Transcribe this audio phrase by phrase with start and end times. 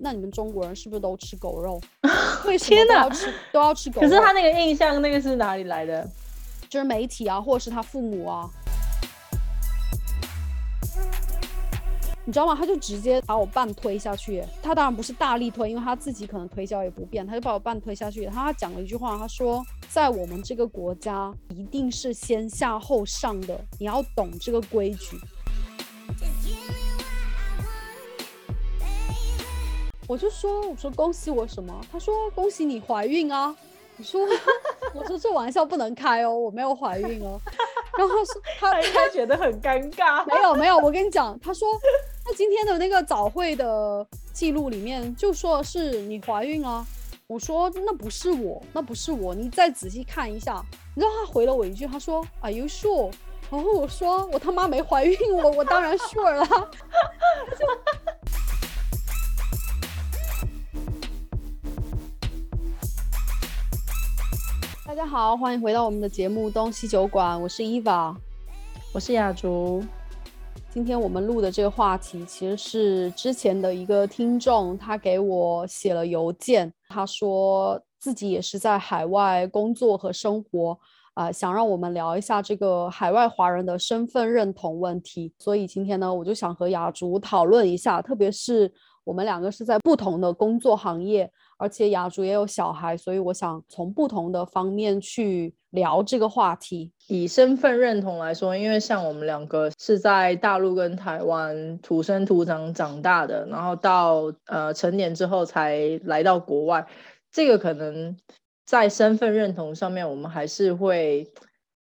[0.00, 1.80] 那你们中国人是不是都吃狗肉？
[2.46, 4.08] 为什么都要吃都要吃狗肉？
[4.08, 6.08] 可是他那个印象，那个是哪里来的？
[6.68, 8.48] 就是媒体啊，或者是他父母啊。
[12.24, 12.54] 你知道吗？
[12.54, 14.44] 他就直接把我半推下去。
[14.62, 18.26] 他当然不是大力推，因为他自己可能推销也不便，他就把我半推下去。
[18.26, 25.18] 他讲了一句话，他说：“在我们这个国家，一定是先下后上的，你要懂这个规矩。”
[30.08, 33.54] 我就说：“我说恭喜我什么？”他说：“恭喜你怀孕啊！”
[33.98, 34.22] 我说
[34.94, 37.38] ：“我说这玩笑不能开哦，我没有怀孕哦。”
[37.98, 40.24] 然后说他他觉得很尴尬。
[40.26, 41.68] 没有没有，我跟你讲，他说。
[42.24, 46.84] 他今天的那个早会的记录里面就说是你怀孕啊，
[47.26, 50.62] 我说那不是我，那不是我，你再仔细看一下。
[50.94, 53.10] 你知道他回了我一句，他说 Are you sure？
[53.50, 56.46] 然后我说我他妈没怀孕，我我当然 sure 了。
[64.88, 68.16] 大家好，欢迎回到我们的节目东西酒馆，我是伊娃，
[68.94, 69.84] 我是雅竹。
[70.70, 80.78] 今天我们录的这个话题，其实是之前的一个听众，他给我写了邮件，他说自己也是在海外工作和生活，
[81.12, 85.34] 啊，想让我们聊一下这个海外华人的身份认同问题。
[85.38, 88.72] 所以今天呢，我就想和雅竹讨论一下，特别是
[89.04, 91.30] 我们两个是在不同的工作行业。
[91.58, 96.90] 而且雅竹也有小孩，所以我想从不同的方面去聊这个话题。
[97.08, 106.86] 以身份认同来说，因为像我们两个是在大陆跟台湾土生土长长大的，然后到呃成年之后才来到国外，
[107.32, 108.16] 这个可能
[108.64, 111.26] 在身份认同上面，我们还是会，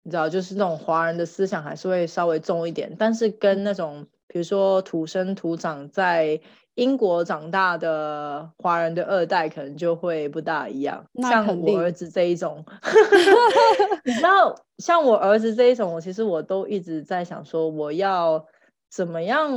[0.03, 2.97] 你知道，就是那种华人的思想还是会稍微重一点。
[2.99, 6.41] 但是跟那种比如说土生土长在
[6.77, 12.65] 英国长大的华人的二代可能就会不大一样，像我儿子这一种
[14.05, 18.47] 你知道，像我儿子这一种，我其实我都一直在想说，我要
[18.89, 19.53] 怎么样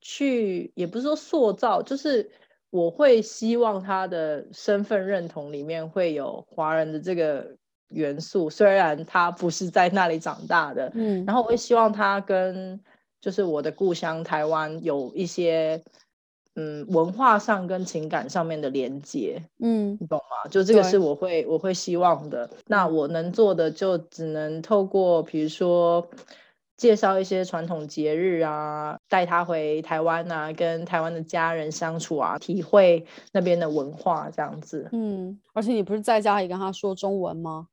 [0.00, 2.30] 去，也不是说塑造，就是
[2.70, 7.56] 我会希望他的身份认同里面会有华人的这个
[7.88, 12.80] 元素，虽然他不是在那里长大的，嗯，然后我会希望他跟
[13.20, 15.82] 就是我的故乡台湾有一些。
[16.54, 20.50] 嗯，文化上跟情感上面的连接，嗯，你懂吗？
[20.50, 22.48] 就这个是我会我会希望的。
[22.66, 26.06] 那我能做的就只能透过，比如说
[26.76, 34.88] 介绍一些传统节日啊，带他回台湾啊，跟台湾的家人相处啊，体会那边的文化这样子。
[34.92, 37.68] 嗯，而且你不是在家也跟他说中文吗？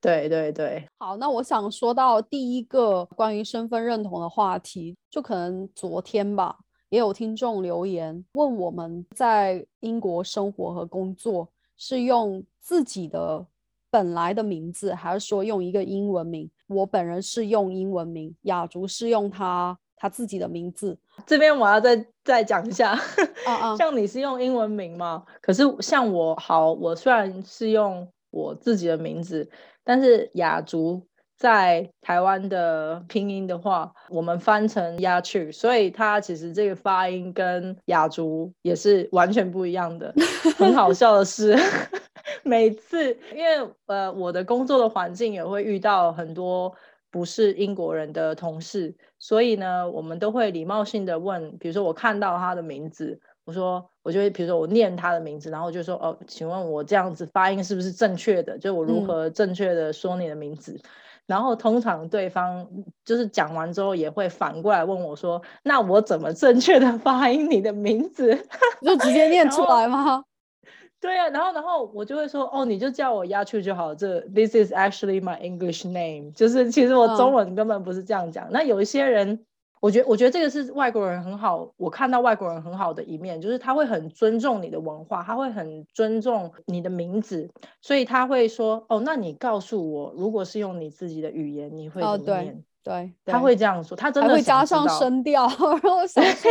[0.00, 0.88] 对对对。
[0.98, 6.56] 好，那我想说到第一个关于身份认同的话题，就可能昨天吧。
[6.88, 13.44] 也有听众留言问我们在英国生活和工作是用自己的
[13.90, 16.50] 本来的名字，还是说用一个英文名？
[16.68, 20.98] 我本人是用英文名，雅竹是用他他自己的名字。
[21.26, 22.98] 这边我要再再讲一下，
[23.78, 25.24] 像你是用英文名吗？
[25.40, 29.48] 可是像我，好，我虽然是用我自己的名字，
[29.82, 31.06] 但是雅竹。
[31.36, 40.14] 在台湾的拼音的话，我们翻成雅去，所以它其实这个发音跟雅族也是完全不一样的。
[40.58, 41.54] 很好笑的是，
[42.42, 46.74] 每次因为呃我的工作的环境也会遇到很多
[47.10, 58.56] 不是英国人的同事，所以呢，我们都会礼貌性的问，比如说我看到他的名字，我说我就会比如说我念他的名字，然后就说哦，请问我这样子发音是不是正确的？
[58.58, 60.80] 就我如何正确的说你的名字？
[61.26, 62.66] 然后通常对方
[63.04, 68.34] 就是讲完之后也会反过来问我说：“那我怎么正确的发音你的名字？
[68.82, 70.22] 就直接念出来吗？”
[71.00, 78.46] 对啊，然后然后我就会说：“哦，你就叫我亚秋就好。”这 This is actually my English name，就是其实我中文根本不是这样讲。
[78.50, 79.44] 那有一些人。
[79.80, 81.70] 我觉得，我觉得这个是外国人很好。
[81.76, 87.48] 我看到外国人很好的一面，就是他会很尊重你的文化，他会很尊重你的名字，
[87.82, 95.42] 所以他会说：“哦，那你告诉我，如果是用你自己的语言，你会怎么念？”对，他会这样说，他真的会加上声调。
[95.42, 96.50] 然后我想说，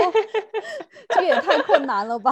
[1.16, 2.32] 这也太困难了吧？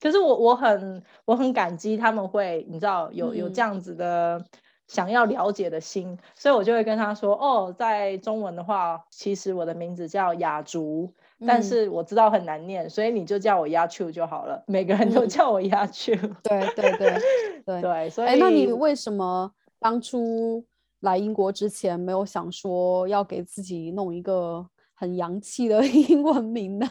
[0.00, 4.42] 可是我我很我很感激他们会，你知道有有这样子的。
[4.90, 11.08] 想要了解的心，所以我就会跟他说：“哦，在中文的话，其实我的名字叫雅竹，
[11.46, 14.60] 但是我知道很难念，所以你就叫我雅秋就好了。
[14.66, 16.12] 每个人都叫我雅秋。
[16.42, 17.20] 对对对
[17.64, 20.64] 对 对，所以那你为什么当初
[21.02, 26.88] 来英国之前没有想说要给自己弄一个很洋气的 英文名呢？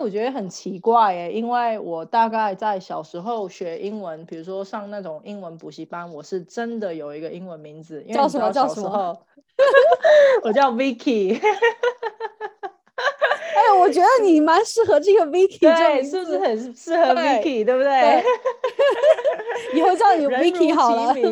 [0.00, 9.14] 我觉得很奇怪耶，因为我大概在小时候学英文，比如说上那种英文补习班，我是真的有一个英文名字，叫什么叫什么？
[10.42, 11.38] 我叫 Vicky。
[13.54, 18.22] 哎，我觉得你蛮适合这个 Vicky，对，是不是很适合 Vicky，对不对？
[19.74, 21.14] 以后叫你 Vicky 好了。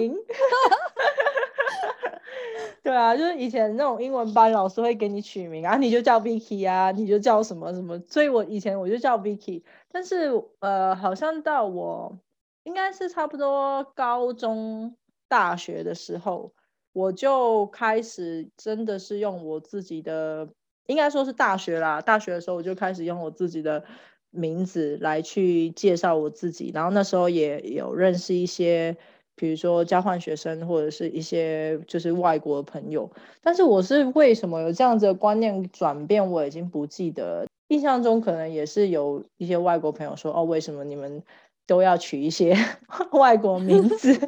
[2.82, 9.62] 对啊，就是以前那种英文班老师会给你取名啊，你就叫 Vicky 啊，你就叫什么什么，所以我以前我就叫 Vicky。
[9.92, 10.30] 但是
[10.60, 12.18] 呃，好像到我
[12.64, 14.96] 应该是差不多高中、
[15.28, 16.52] 大学的时候，
[16.92, 20.48] 我就开始真的是用我自己的，
[20.88, 22.00] 应该说是大学啦。
[22.00, 23.84] 大学的时候我就开始用我自己的
[24.30, 28.96] 名字来去介绍我自己，然后那时候也有认识一些。
[29.40, 33.08] 比如说交换学生或者是一些就是外国的朋友，
[33.40, 37.46] 但是我是为什么有这样子的观念转变，我已经不记得。
[37.68, 41.22] 印象中可能也是有一些外国朋友说，哦，为什么你们
[41.68, 42.52] 都要取一些
[43.12, 44.18] 外国名 字，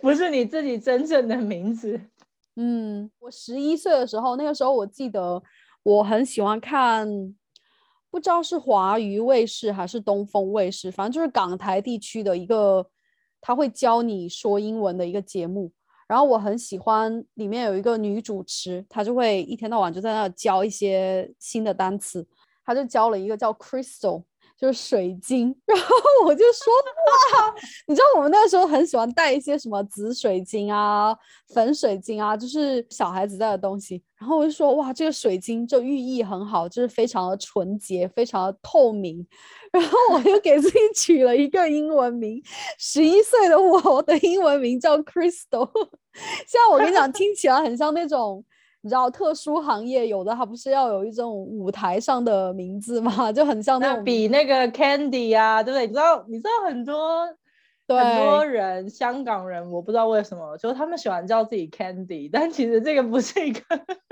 [0.00, 2.00] 不是你自己真正的名字？
[2.54, 5.42] 嗯，我十一岁的时候，那个时候我记得
[5.82, 7.08] 我很喜欢看，
[8.10, 12.88] 不知道是华娱卫视还是东风卫视，反正就是港台地区的一个。
[13.44, 15.72] 他会教你说英文的一个节目，
[16.06, 22.24] 然后我很喜欢里面有一个女主持，她就会一天到晚就在那教一些新的单词，
[22.64, 24.22] 她就教了一个叫 crystal。
[24.62, 25.92] 就是水晶， 然后
[26.24, 26.72] 我就说
[27.42, 27.52] 哇，
[27.88, 31.12] 你知道我们那个时候很喜欢带一些什么紫水晶啊、
[31.52, 34.00] 粉水晶啊，就是小孩子带的东西。
[34.20, 39.26] 然后我就说哇，这个水晶就寓意很好，就是非常的纯洁、非常的透明。
[39.72, 42.40] 然后我就给自己取了一个英文名，
[42.78, 45.68] 十一岁的我的英文名叫 Crystal。
[46.46, 48.44] 现在我跟你讲，听起来很像那种。
[48.82, 53.30] 你知道特殊行业有的，它不是要有一种舞台上的名字吗？
[53.32, 55.86] 就很像那种比那个 Candy 啊，对不对？
[55.86, 57.26] 你知道，你知道很多
[57.88, 57.96] 很
[58.26, 63.62] 多人，香港人，我不知道为什么，就是他们喜欢叫自己 Candy，但其实这个不是一个。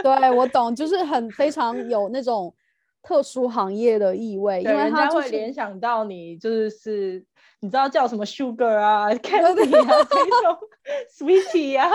[0.03, 2.55] 对，我懂，就是很非常有那种
[3.03, 7.25] 特殊行业的意味，因为他会联想到你，就是是。
[7.63, 10.59] 你知道叫什么 sugar 啊， candy 啊，这种
[11.17, 11.89] sweetie 啊，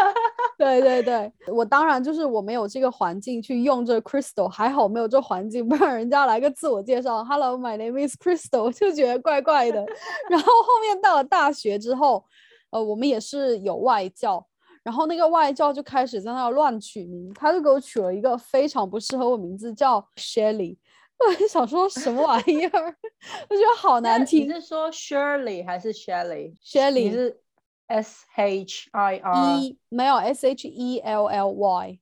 [0.57, 9.86] 对对对，我当然就是我没有这个环境去用这 crystal，还好没有这环境，不然人家来个自我介绍，hello，my name is crystal，就觉得怪怪的。
[10.30, 12.24] 然后后面到了大学之后，
[12.71, 14.45] 呃，我们也是有外教，
[14.83, 20.77] 然后那个外教就开始在那乱取名，他就给我取了一个非常不适合我名字，叫 Shelly。
[21.18, 22.95] 我很想说什么玩意儿，
[23.50, 24.45] 我觉得好难听。
[24.45, 27.39] 你是说 Shirley 还是 Shelly？Shelly 是
[27.87, 31.99] S H I R E 没有 S H E L L Y。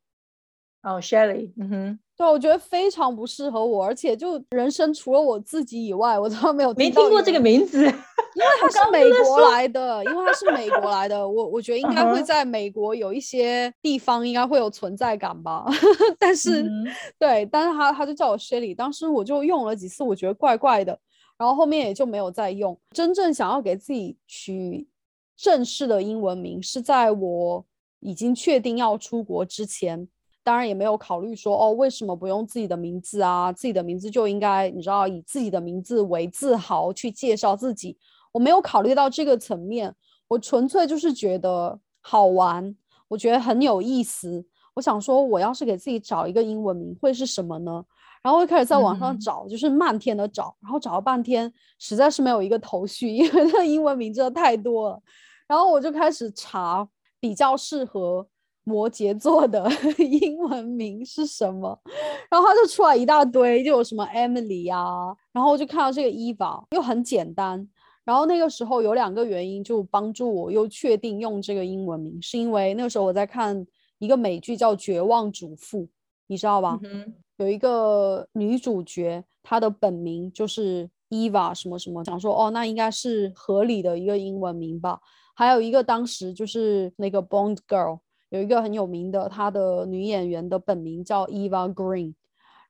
[0.84, 2.00] 哦，Shelly，嗯哼。
[2.16, 7.80] 对，我觉得非常不适合我，而且就人生除了我自己以外，我都没有没听过这个名字。
[8.36, 15.66] 因为他是美国来的，因为他是美国来的，我我觉得应该会在美国有一些地方应该会有存在感吧。
[16.20, 16.64] 但是，
[17.18, 20.98] 对，但是他他就叫我 Shelly，当时我就用了几次，我觉得怪怪的，
[21.38, 22.80] 然后后面也就没有再用。
[22.92, 24.88] 真正想要给自己取
[25.36, 27.66] 正式的英文名，是在我
[28.00, 30.08] 已经确定要出国之前。
[30.44, 33.52] 当然也没有考虑说哦，为什么不用自己的名字啊？
[33.54, 37.98] 自己的名字就应该你知道以自己的名字为自豪去介绍自己。
[38.34, 39.96] 我没有考虑到这个层面，
[40.28, 42.76] 我纯粹就是觉得好玩，
[43.08, 44.46] 我觉得很有意思。
[44.74, 47.86] 我想说，我要是给自己找一个英文名会是什么呢？
[48.24, 55.00] 然后我开始在网上找，就是漫天的找，然后找了半天，实在是没有一个头绪，因为那英文名真的太多了。
[55.48, 56.88] 然后我就开始查
[57.20, 58.28] 比较适合。
[58.66, 61.78] 摩羯座的 英文名是什么？
[62.32, 67.68] 然后它就出来一大堆，就有什么 Emily 啊，然后我就看到这个 Eva 又很简单。
[68.06, 75.80] 然后那个时候有两个原因，就帮助我又确定用这个英文名，是因为那个时候我在看一个美剧叫《绝望主妇》，
[76.28, 76.80] 你知道吧？
[77.38, 85.00] 有一个女主角，她的本名就是 Eva 什么什么，想说哦，那应该是合理的一个英文名吧。
[85.36, 88.00] 还有一个当时就是那个 Bond Girl。
[88.30, 92.16] 有一个很有名的，她的女演员的本名叫 Eva Green，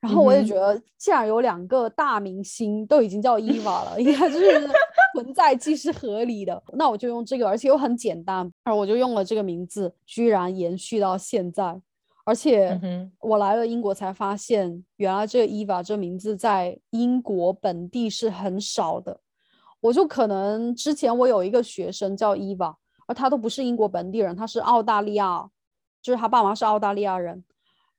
[0.02, 4.70] 然后我也觉得，既然有两个大明星都已经叫 Eva 了，应该就是
[5.16, 11.82] 存在即是合理的，那我就用这个，而且又很简单，然后我就用了这个名字，居然延续到现在。
[12.24, 12.80] 而且
[13.20, 19.20] 我来了英国才发现，原来这个 Eva 这名字在英国本地是很少的。
[19.80, 22.76] 我就可能之前我有一个学生叫 Eva，
[23.08, 25.50] 而他都不是英国本地人，他是澳大利亚。
[26.02, 27.42] 就是他爸妈是澳大利亚人，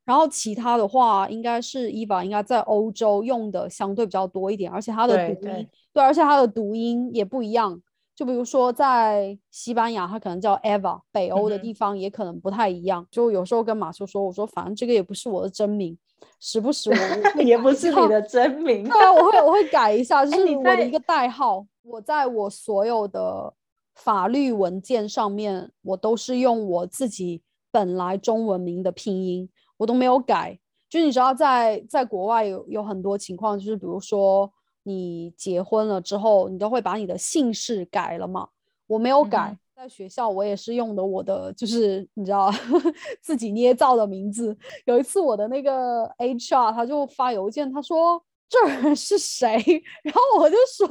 [0.05, 7.81] 然后其他的话，应该是伊娃应该在欧洲用的相对比较多一点，而且它的读音对，而且它的读音也不一样。
[8.17, 13.05] 就比如说在西班牙，它可能叫 Eva，北欧的地方也可能不太一样。
[13.11, 15.99] 就有时候跟马修说，我说反正这个也不是我的真名，
[16.39, 21.67] 时不时我 也不是你的真名，对啊，我会我会改一下， 就是我的一个代号。
[21.83, 23.53] 我在我所有的
[23.97, 27.43] 法律文件上面，我都是用我自己
[27.73, 30.57] 本来中文名的拼音，我都没有改。
[30.89, 34.53] 就你知道，在在国外有有很多情况，就是比如说。
[34.85, 38.49] 你结婚了之后，你都会把你的姓氏改了嘛？
[38.87, 42.53] 我没有改，在学校我也是用的我的，就是你知道
[43.21, 44.57] 自己捏造的名字。
[44.85, 49.51] 有一次我的那个 HR 他就发邮件，他说这人是谁？
[50.05, 50.87] 然后我就说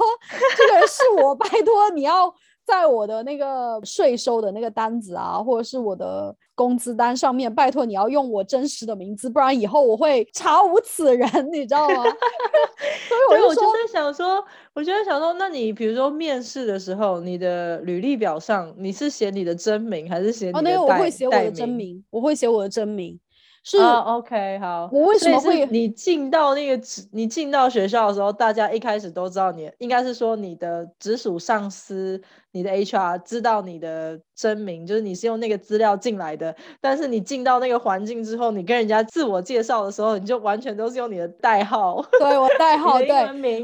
[0.58, 2.34] 这个人是我，拜托你要。
[2.66, 12.04] 在我的那个税收的那个单子啊，或者是我的工资单上面，拜托你要用我真实的名字，不然以后我会查无此人， 你知道吗？
[13.28, 14.42] 所以我就在想说，
[14.74, 23.18] 我就在想说，那你比如说面试的时候，你的履历表上你是写你的真名还是写你的代那个我会写我的真名，我会写我的真名。
[23.66, 32.20] 是 OK 好，我为什么会你进到那个职你进到学校的时候，大家一开始都知道你，应该是说你的直属上司。
[32.54, 36.54] 你的 HR 知道你的真名，就是你是用那个资料进来的。
[36.80, 42.00] 但是你进到那个环境之后，你跟人家自我介绍的时候，你就完全都是用你的代号。
[42.20, 43.10] 对我代号，对，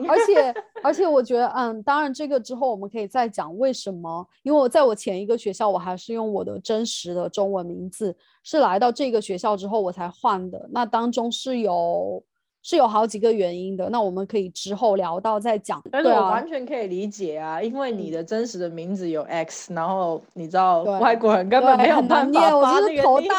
[0.09, 4.27] 而且而且我觉得，嗯，当然这个之后我们可以再讲为什么。
[4.43, 10.69] 因为我在我前一个学校，我还是用我的真实的中文名字，是来到这个学校之后我才换的。
[10.73, 12.21] 那当中是有。
[12.63, 15.83] 是有好几个原因的，那我们可以之后聊到再讲。
[15.91, 23.35] 但是我完全可以理解啊，因为你的真实的名字有 X，然后你知道外国人根本没有办法发那个头大。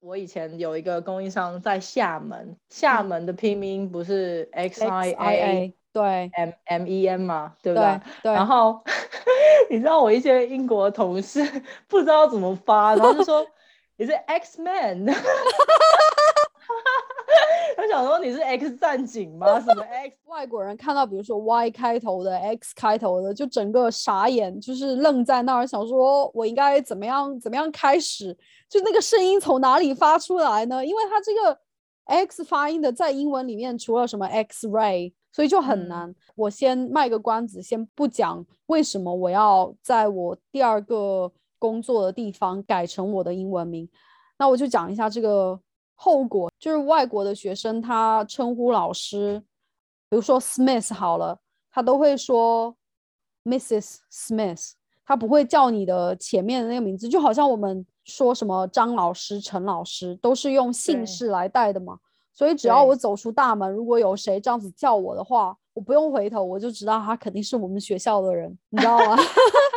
[0.00, 8.00] 我以前有一个供应商在厦门，厦门的拼音不是 X I A 对 M M E N 嘛，对不对？
[8.22, 8.32] 对。
[8.32, 8.80] 然后
[9.68, 11.44] 你知道我一些英国同事
[11.86, 13.44] 不知道怎么发，然后就说
[13.96, 15.06] 你是 X Man。
[17.76, 19.58] 我想说你是 X 战警吗？
[19.60, 20.16] 什么 X？
[20.26, 28.36] 外国人看到比如说 Y 开头的、X 开头的，就整个傻眼，就是愣在那儿，想说我应该怎么样怎么样开始？
[28.68, 30.84] 就那个声音从哪里发出来呢？
[30.84, 31.58] 因为他这个
[32.04, 36.14] X 发音的在英文里面除了什么 X-ray，所以就很难。
[36.34, 43.88] 我先卖个关子，先不讲为什么我要在我第二个工作的地方改成我的英文名，
[44.38, 45.58] 那我就讲一下这个。
[46.02, 49.38] 后果就是外国的学生，他称呼老师，
[50.08, 51.38] 比如说 Smith 好了，
[51.70, 52.74] 他都会说
[53.44, 53.98] Mrs.
[54.10, 54.70] Smith，
[55.04, 61.98] 他不会叫你的前面的那个名字，就好像我们说什么张老师、陈老师，都是用姓氏来带的嘛。
[62.32, 69.16] 所以只要我走出大门，如果有谁这样子叫我的话，我不用回头，我就知道他肯定是我们学校的人，你知道吗？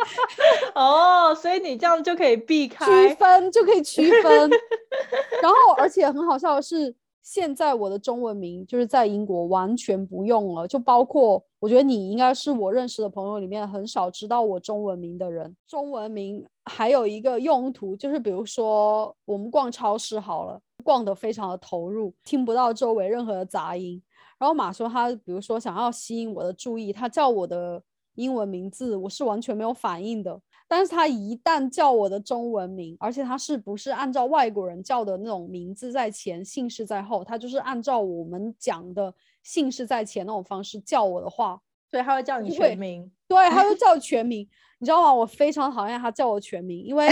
[0.74, 4.50] 哦，所以你这样就可以避 开区分，就可以区分。
[5.42, 15.54] 然后，而且很好笑的是，现在我的中文名就是在英国完全不用了，就包括我觉得你应该是我认识的朋友里面很少知道我中文名的人。
[15.66, 24.00] 中文名还有一个用途，就是比如说我们逛超市好了，逛得非常的投入，听不到周围任何的杂音。
[24.38, 27.82] 然后马说他比如说想要吸引我的注意，他叫我的。
[28.16, 39.12] 英文名字我是完全没有反应的，但是他一旦叫我的中文名，而且他是不是按照外国人叫的那种名字在前，姓氏在后，他就是按照我们讲的
[39.42, 41.60] 姓氏在前那种方式叫我的话，
[41.90, 44.48] 所以他会叫你全名，对，他会叫全名，
[44.78, 45.12] 你知道吗？
[45.12, 47.08] 我非常讨厌他叫我全名，因为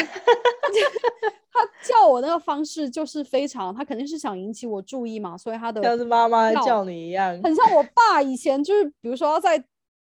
[1.52, 9.62] 他叫我那个方式就是非常，他肯定是想引起我注意嘛，所以他的像是妈妈叫你一样，很像我爸以前就是，比如说在。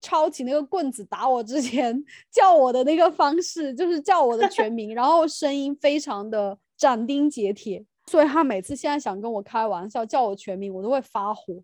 [0.04, 7.84] 抄起那个棍子打我之前叫我的那个方式，就是叫我的全名，然后声音非常的斩钉截铁。
[8.10, 11.54] 所以他每次现在想跟我开玩笑叫我全名，我都会发火，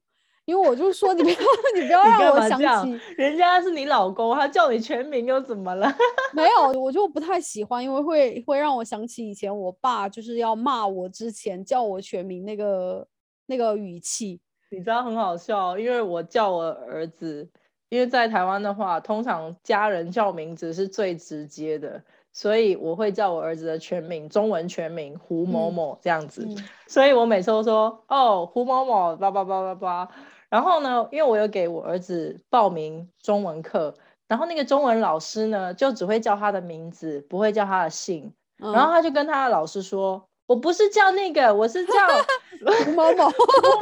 [0.49, 1.37] 因为我就说你不要
[1.77, 5.87] 你不要让我想起人家是你老公，他叫你全名又怎么了？
[6.33, 13.07] 没有，我就不太喜欢，因为会会让我想起以前我爸就是要骂我之前叫我全名那个
[13.45, 14.41] 那个语气。
[14.71, 17.47] 你知道很好笑，因为我叫我儿子。
[17.91, 22.03] 因为在台湾的话，通常家人叫名字是最直接的，
[22.35, 26.47] 所以我会叫我儿子的全名，中文全名胡某某这样子。
[26.87, 30.09] 所以我每次都说哦，胡某某，叭叭叭叭叭。
[30.51, 33.95] 然后呢，因为我有给我儿子报名中文课，
[34.27, 38.33] 然后那个中文老师呢，就只会叫他的名字，不会叫他的姓。
[38.59, 41.93] 然后他就跟他的老师说，我不是叫那个，我是叫
[42.95, 43.31] 某某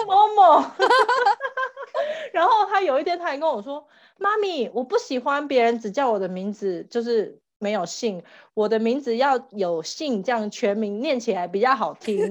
[0.06, 0.64] 某某。
[2.32, 3.86] 然后他有一天他还跟我说
[4.18, 12.30] ：“妈咪，我不喜欢别人只叫我的名字，就是没有姓，我的名字要有姓，这样全名念起来比较好听。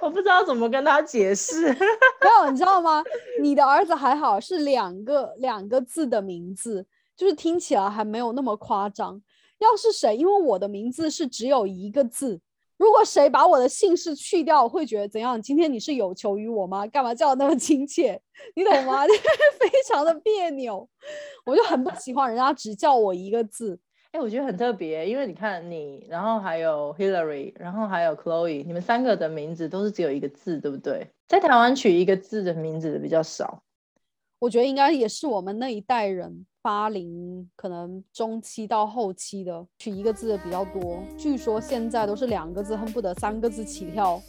[0.00, 1.66] 我不知道怎么跟他解释。
[2.20, 3.02] 没有，你知道吗？
[3.40, 6.86] 你的儿子还好，是两个两个字的名字，
[7.16, 9.20] 就是听起来还没有那么夸张。
[9.58, 12.40] 要是谁，因为我的名字是只有一个字，
[12.76, 15.40] 如果谁把我的姓氏去掉，会觉得怎样？
[15.42, 16.86] 今天你是有求于我吗？
[16.86, 18.20] 干嘛叫的那么亲切？
[18.54, 19.04] 你懂吗？
[19.58, 20.88] 非常的别扭，
[21.44, 23.80] 我就很不喜欢人家只叫我一个字。
[24.12, 31.06] 哎，我觉得很特别，因为你看你，然后还有 Hillary，然后还有 Chloe，你们三个的名字都是只有一个字，对不对？
[31.28, 33.62] 在台湾取一个字的名字的比较少。
[34.38, 41.02] 我觉得应该也是我们那一代人，八零可能中期到后期的取一个字的比较多。
[41.18, 44.22] 据说现在都是两个字，恨不得三个字起跳。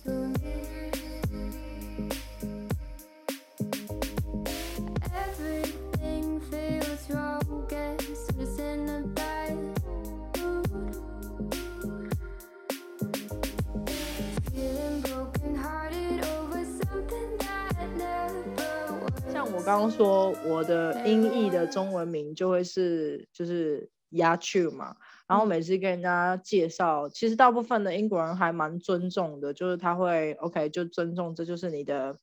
[19.69, 24.95] 刚刚说我的音译的中文名就会是就是鸦雀嘛，
[25.27, 32.17] 然后每次跟人家介绍，其实大部分的英国人还蛮尊重的，就是他会 OK 就尊重这就是你的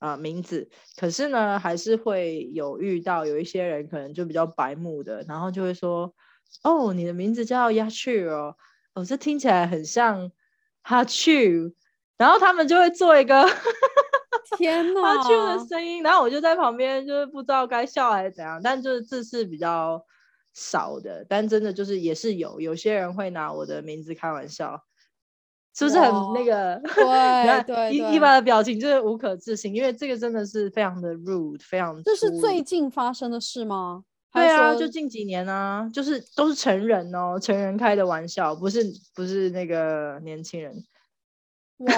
[0.00, 6.12] 啊名字，可是呢还是会有遇到有一些人可能就比较白目的，然后就会说
[6.64, 8.56] 哦你的名字叫鸦雀哦，
[8.94, 10.32] 哦这听起来很像
[10.82, 11.48] 哈雀，
[12.16, 13.48] 然后他们就会做一个。
[14.56, 15.16] 天哪！
[15.16, 18.60] 他去的声音，然后我就在旁边，就是不知道该笑还是怎样。
[18.62, 20.02] 但就是字是比较
[20.54, 24.80] 少的，但真的就是也是有有些人会拿我的名字开玩笑，
[25.76, 26.80] 是不是很那个？
[26.94, 32.02] 对 对，一一般的表情就是无可置信，因为这个真的是非常的 rude，非常。
[32.02, 34.04] 这是最近发生的事吗？
[34.32, 40.74] 对啊，就近几年啊，就是都是成人哦，成人开的玩笑，不是不是那个年轻人。
[41.78, 41.90] 哇。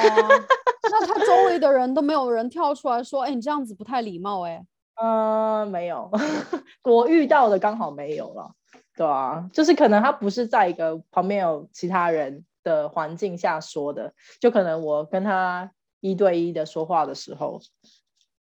[0.92, 4.64] 那他周围的人都没有人跳出来说：“哎，你这样子不太礼貌。”哎，
[4.96, 6.10] 呃，没有，
[6.82, 8.50] 我遇到的刚好没有了，
[8.96, 17.60] 对啊，就是可能他不是在一个旁边有其他人的环境下说的，就可能我跟他一对一的说话的时候，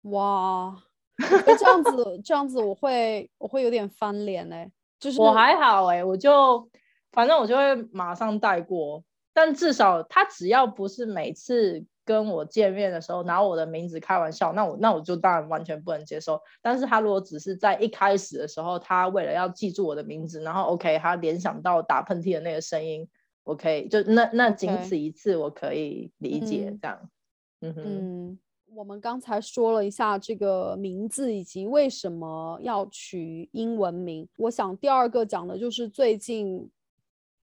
[0.02, 0.74] 哇，
[1.58, 6.68] 这样子这样子我会我会有点翻脸哎，就是我还好哎，我就
[7.12, 11.84] 反正我就会马上带过，但至少他只要不是每次。
[12.06, 16.38] 跟我见面的时候拿我的名字开玩笑，那我那我就当然完全不能接受。
[16.60, 23.08] 但是他如果只是在一开始的时候，他为了要记住我的名字，然后 OK，他联想到打喷嚏的那个声音
[23.44, 27.10] ，OK，就那那仅此一次，我可以理解这样。
[27.62, 28.38] 嗯哼，
[28.74, 36.70] 我们刚才说了一下这个名字以及为什么要取英文名，我想第二个讲的就是最近。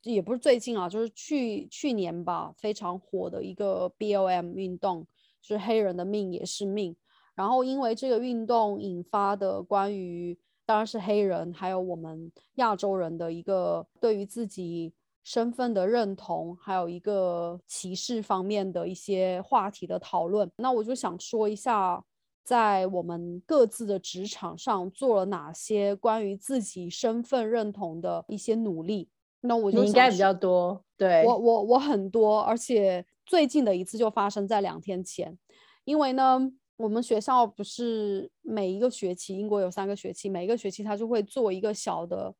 [0.02, 5.06] 也不是最近啊，就是去去年吧，非常火的一个 B L M 运动，
[5.42, 6.96] 就是黑人的命也是命。
[7.34, 20.50] 然后因为这个运动引发的关于，当然是黑人还有我们亚洲人的一个对于自己身份的认同，还有一个歧视方面的一些话题的讨论。
[20.56, 22.02] 那我就想说一下，
[22.42, 29.08] 在我们各自的职场上做了哪些关于自己身份认同的一些努力。
[29.42, 35.38] 那我就应该比较多，对我我我很多，而且最近的一次就发生在两天前，
[35.84, 36.38] 因为呢，
[36.76, 42.34] 我们学校不是每一个学期，英国有三个学期，每一个学期他就会做一个小的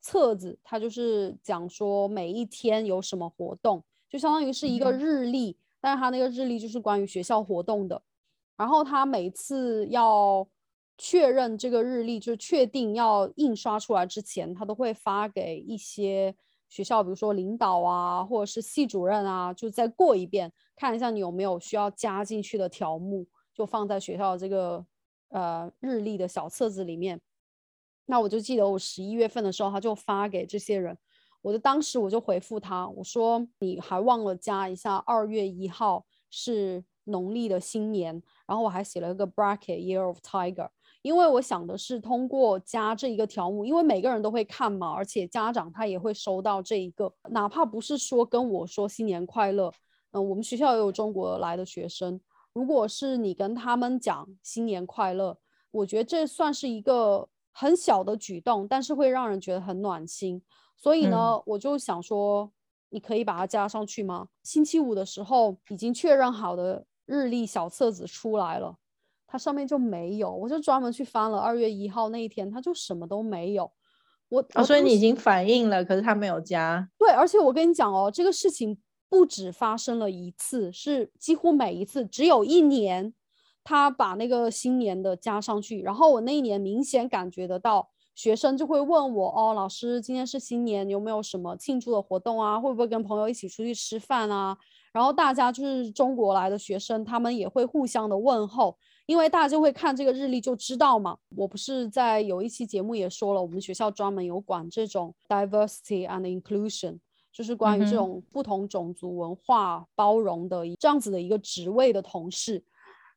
[0.00, 8.00] 册子，他就是讲说每一天有什么活动，就相当于是一个日历，但是他那个日历就是关于学校活动的，
[8.56, 10.48] 然后他每次要
[10.96, 16.34] 确认这个日历，就是确定要印刷出来之前，他都会发给一些。
[16.68, 24.84] 学校，比如说领导啊，或者是系主任啊，就再过一遍，看一下你有没有需要加进去的条目，就放在学校这个
[25.28, 27.20] 呃日历的小册子里面。
[28.06, 30.96] 那我就记得我十一月份的时候，他就发给这些人，
[31.42, 40.68] 我就当时我就回复他，我说你还忘了加一下二月一号是农历的新年，然后我还写了一个 bracket year of tiger。
[41.06, 49.72] 因为我想的是通过加这一个条目，因为每个人都会看嘛，而且家长他也会收到这一个，哪怕不是说跟我说新年快乐，
[50.10, 52.20] 嗯，我们学校也有中国来的学生，
[52.52, 55.38] 如果是你跟他们讲新年快乐，
[55.70, 60.42] 我觉得这算是一个很小的举动，但是会让人觉得很暖心。
[60.76, 62.50] 所以呢，我就想说，
[62.88, 64.26] 你可以把它加上去吗？
[64.42, 68.76] 星期五的时候已经确认好的日历小册子出来了，
[69.26, 73.70] 它上面就没有，我就专门去翻了二月一号那一天，它就什么都没有。
[74.28, 76.88] 我哦，所以你已经反映了，可是他没有加。
[76.98, 83.14] 对，而且我跟你讲哦，这个事情不止发生了一次，是几乎每一次，只有一年
[83.62, 87.90] 他把那个新年的加上去，然后我那一年明显感觉得到。
[88.16, 92.58] 学生就会问我哦，老师，今天是新年，有没有什么庆祝的活动啊？
[92.58, 94.56] 会不会跟朋友一起出去吃饭啊？
[94.90, 101.16] 然后大家就是中国来的学生，他们也会互相的问候，因为大家就会看这个日历就知道嘛。
[101.36, 106.98] 我不是在有一期节目也说了，我们学校专门有管这种 diversity and inclusion，
[107.32, 112.62] 就是关于这种不同种族文化包容的这样子的一个职位的同事。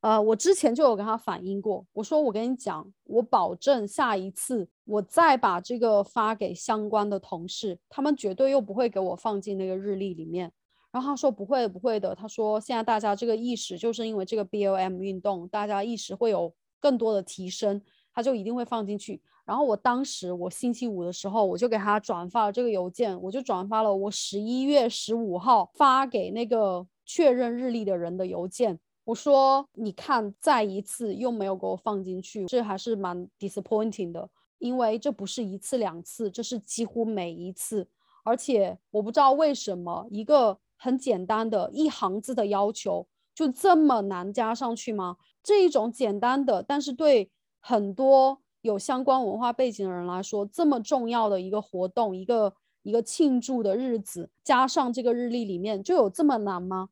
[0.01, 10.53] 呃，我之前就有跟他反映过，我说我跟你讲，我保证下一次我再把这个发给相关的同事，他们绝对又不会给我放进那个日历里面。
[10.91, 17.81] 然后他说不会不会的，他说现在大家这个意识就是因为这个 B O M 运动，大家意识会有更多的提升，
[18.13, 19.21] 他就一定会放进去。
[19.45, 28.79] 然后我当时我星期五的时候，我就给他转发了这个邮件，我就转发了我十一月十五号发给那个确认日历的人的邮件。
[29.05, 37.87] 我说，你看，再一次又没有给我放进去，这还是蛮 disappointing 的，因为这不是一次两次，这是几乎每一次，
[38.23, 45.17] 而且我不知道为什么一个很简单的一行字的要求就这么难加上去吗？
[45.43, 56.89] 这一种简单的，但是对很多有相关文化背景的人来说这么重要的一个活动，一个一个庆祝的日子，加上这个日历里面就有这么难吗？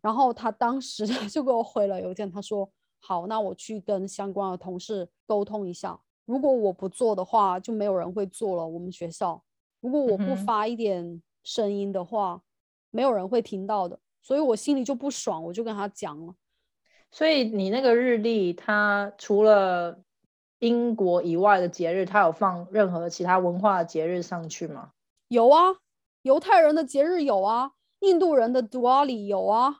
[0.00, 2.70] 然后他当时就给我回了邮件，他说
[3.02, 5.98] ：“好，那我去跟相关的同事沟通一下。
[6.24, 8.66] 如果我不做的话，就没有人会做了。
[8.66, 9.42] 我们学校，
[9.80, 12.42] 如果我不发一点声音的话，
[12.90, 13.98] 没有人会听到的。
[14.22, 16.34] 所以我心里就不爽，我就跟他讲了。
[17.10, 19.98] 所以你那个日历，它除了
[20.58, 24.90] 英国以外的节日，它有放任何其他文化的节日上去吗？
[25.28, 25.76] 有啊，
[26.22, 29.78] 犹太人的节日有啊，印度人的 Diwali 有啊。”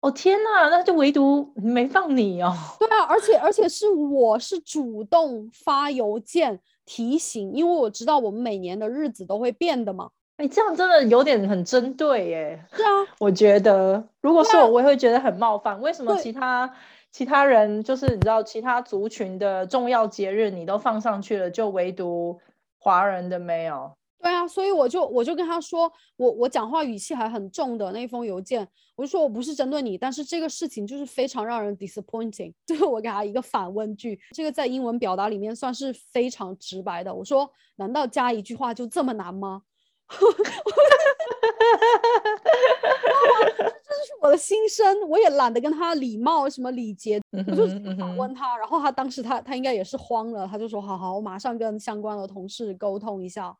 [0.00, 2.54] 哦天哪，那就唯独没放你哦。
[2.78, 10.10] 对啊，而且而且是我是主动发邮件提醒，因为我知道我们每年的日子都会变的嘛。
[10.36, 12.64] 哎，这样真的有点很针对耶。
[12.72, 15.80] 是啊，我觉得如果是我，我也会觉得很冒犯。
[15.80, 16.70] 为什么其他
[17.10, 22.38] 其他人就是你知道其他族群的重要节日你都放上去了，就唯独
[22.78, 23.90] 华人的没有？
[24.18, 37.14] 对啊，所以我就我就跟他说，我我讲话语气还很重的那封邮件，我就说我不是针对你，但是这个事情就是非常让人 disappointing， 就是我给他一个反问句，这个在英文表达里面算是非常直白的。
[37.14, 39.62] 我说，难道加一句话就这么难吗？
[40.08, 40.18] 这
[43.96, 47.66] 就是我的心声，我也懒得跟他礼貌什么礼节，我就
[47.96, 53.56] 反问他，然后他当时他他应该也是慌了，他就说，好好，我马上跟相关的同事沟通一下。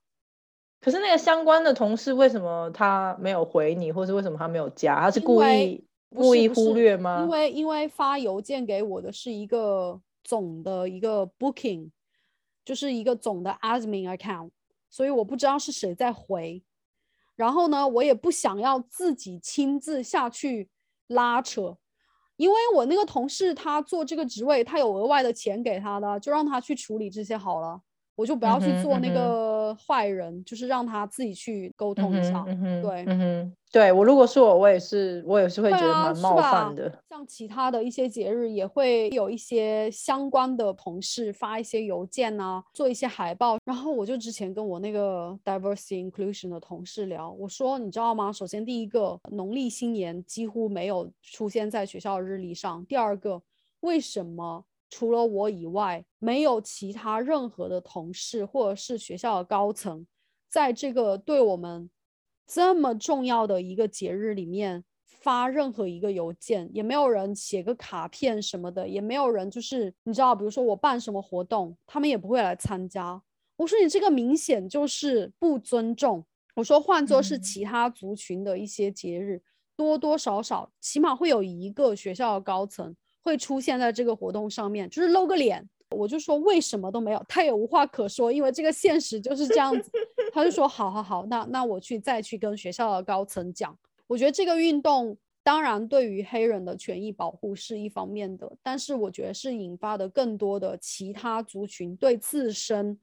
[0.81, 5.01] 可是那个相关的同事为什么他没有回你，或是为什么他没有加？
[5.01, 7.23] 他是故意故意忽略吗？
[7.23, 11.91] 因为因为发邮件给我的是一个总的一个 booking，
[12.65, 14.51] 就是一个总的 admin account，
[14.97, 16.65] 所以我不知道是谁在回。
[17.35, 20.71] 然后呢，我也不想要自己亲自下去
[21.09, 21.77] 拉扯，
[22.37, 27.79] 因为我那个同事他做这个职位，他有额外的钱给他的，就让他去处理这些好了。
[28.15, 29.21] 我就不要去做那个
[29.75, 32.45] 坏人，就是让他自己去沟通一下。
[32.83, 36.91] 对，嗯哼，对我如果是我，我也是，我也是会觉得蛮冒犯的。
[37.09, 43.59] 像其他的一些节日，也会有一些相关的同事发一些邮件啊，做一些海报。
[43.65, 48.33] 然后我就之前跟我那个 diversity inclusion 的同事聊，我说你知道吗？
[48.33, 52.85] 首先第一个，农历新年几乎没有出现在学校日历上。
[52.87, 53.43] 第二个，
[53.81, 54.65] 为什么？
[54.89, 60.07] 除了我以外，没有其他任何的同事或者是学校的高层，
[60.49, 61.91] 在这个对我们
[62.47, 73.21] 这么重要的一个节日里面发任何一个邮件，也没有人写个卡片什么的，也没有人就是你知道，比如说我办什么活动，他们也不会来参加。
[73.57, 76.25] 我说你这个明显就是不尊重。
[76.55, 79.43] 我说换作是其他族群的一些节日，
[79.77, 82.95] 多多少少起码会有一个学校的高层。
[83.27, 85.69] 会出现在这个活动上面，就是露个脸。
[85.91, 89.91] 我就说为什么都没有，他也无话可说，因为这个现实就是这样子。
[90.33, 93.77] 他就说好好好，那那我去再去跟学校的高层讲。
[94.07, 102.99] 我觉得这个运动当然对于黑人的权益保护是一方面的，但是我觉得是引发的更多的其他族群对自身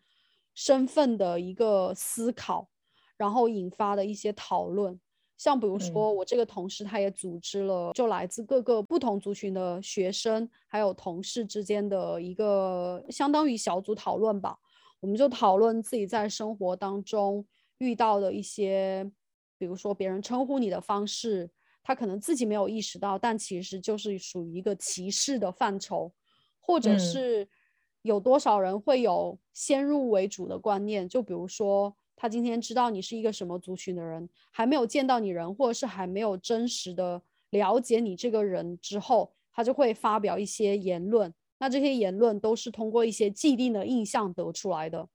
[0.53, 2.69] 身份的一个思考。
[3.15, 4.99] 然后引发的一些讨论。
[5.43, 14.57] 像比如说，我这个同事他也组织了，就来自各个不同族群的学生还有同事之间的一个相当于小组讨论吧。
[15.01, 17.45] 我们就讨论自己在生活当中
[17.79, 19.11] 遇到的一些，
[19.57, 21.51] 比如说别人称呼你的方式，
[21.83, 26.09] 他可能自己没有意识到，但其实就是属于一个歧视的范畴，
[26.61, 27.45] 或者是
[28.03, 31.93] 有多少人会有先入为主的观念，就比如说。
[32.23, 41.33] 他今天知道你是一个什么族群的人，还没有见到你人，或者是还没有真实的了解你这个人之后，他就会发表一些言论。
[41.59, 45.09] 那这些言论都是通过一些既定的印象得出来的。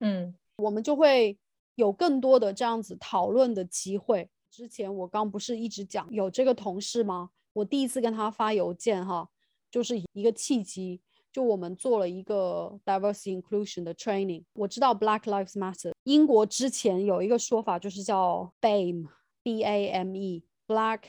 [0.00, 1.38] 嗯，我们就会
[1.76, 4.28] 有更多的这样子讨论的机会。
[4.50, 7.30] 之前我刚不是一直讲有这个同事吗？
[7.52, 9.28] 我第一次跟他发邮件哈，
[9.70, 11.00] 就是一个契机。
[11.32, 14.44] 就我们做了一个 diversity inclusion 的 training。
[14.54, 15.92] 我知道 Black Lives Matter。
[16.04, 21.00] 英国之前有一个说法，就是叫 BAME，B A M E，Black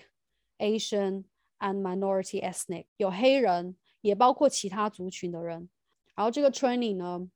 [0.60, 1.24] Asian
[1.60, 5.70] and Minority Ethnic，有黑人，也包括其他族群的人。
[6.16, 7.28] 然后这个 training 呢，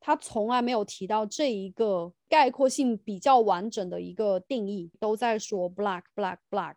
[0.00, 6.74] 他从来没有提到这一个概括性比较完整的一个定义，都在说 Black，Black，Black。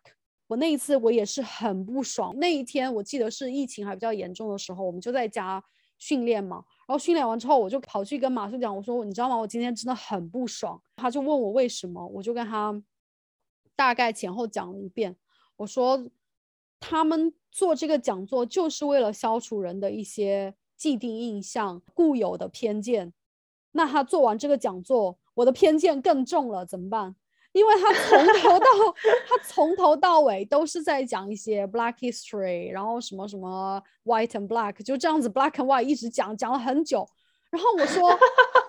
[0.48, 2.34] 我那一次我也是很不爽。
[2.38, 5.62] 那一天我记得是疫情还比较严重的时候，我们就在家
[5.98, 6.64] 训练嘛。
[6.86, 9.36] 然后训练完之后，我就跑去跟马叔讲，我说：“你知道吗？
[9.36, 12.80] 我今天真的很不爽。”他就问我为什么，我就跟他
[13.74, 15.16] 大概前后讲了一遍。
[15.56, 16.08] 我说
[16.78, 23.12] ：“他们做这个讲座就是为了消除人的一些既定印象、固有的偏见。
[23.72, 27.16] 那他做完这个讲座，我的偏见更重了，怎么办？”
[27.56, 28.66] 因为他从头到
[29.26, 37.08] 他从头到尾都是在讲一些 Black history，然后什么什么 White and Black，就这样子 Black and White 一直讲讲了很久。
[37.48, 38.10] 然后我说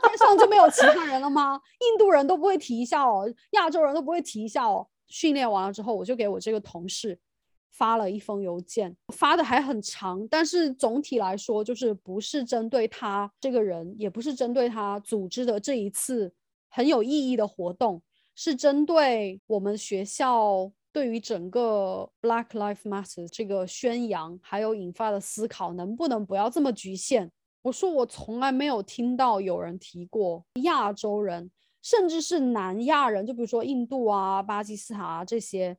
[0.03, 1.59] 天上就没有其他人了吗？
[1.81, 4.87] 印度人都不会提一下哦，亚洲人都不会提一下哦。
[5.09, 7.19] 训练完了之后，我就给我这个同事
[7.69, 16.33] 发了一封邮件，发的还很长，但是总体来说就是不是针对他这个人，也不是针对他组织的这一次
[16.69, 18.01] 很有意义的活动。
[18.39, 27.31] 是针对我们学校对于整个 Black Lives Matter 这个宣扬，还有引发的思考，能不能不要这么局限？
[27.63, 31.49] 我说我从来没有听到有人提过亚洲人，
[31.81, 35.75] 甚至是南亚人，就比如说印度啊、巴基斯坦啊这些，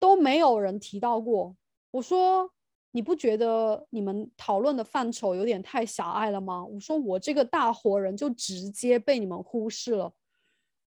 [0.00, 1.54] 都没有人提到过。
[1.92, 2.50] 我说
[2.90, 6.64] 你不觉得你们讨论的范畴有点太狭隘了吗？
[6.64, 10.12] 我说我这个大活人就直接被你们忽视了。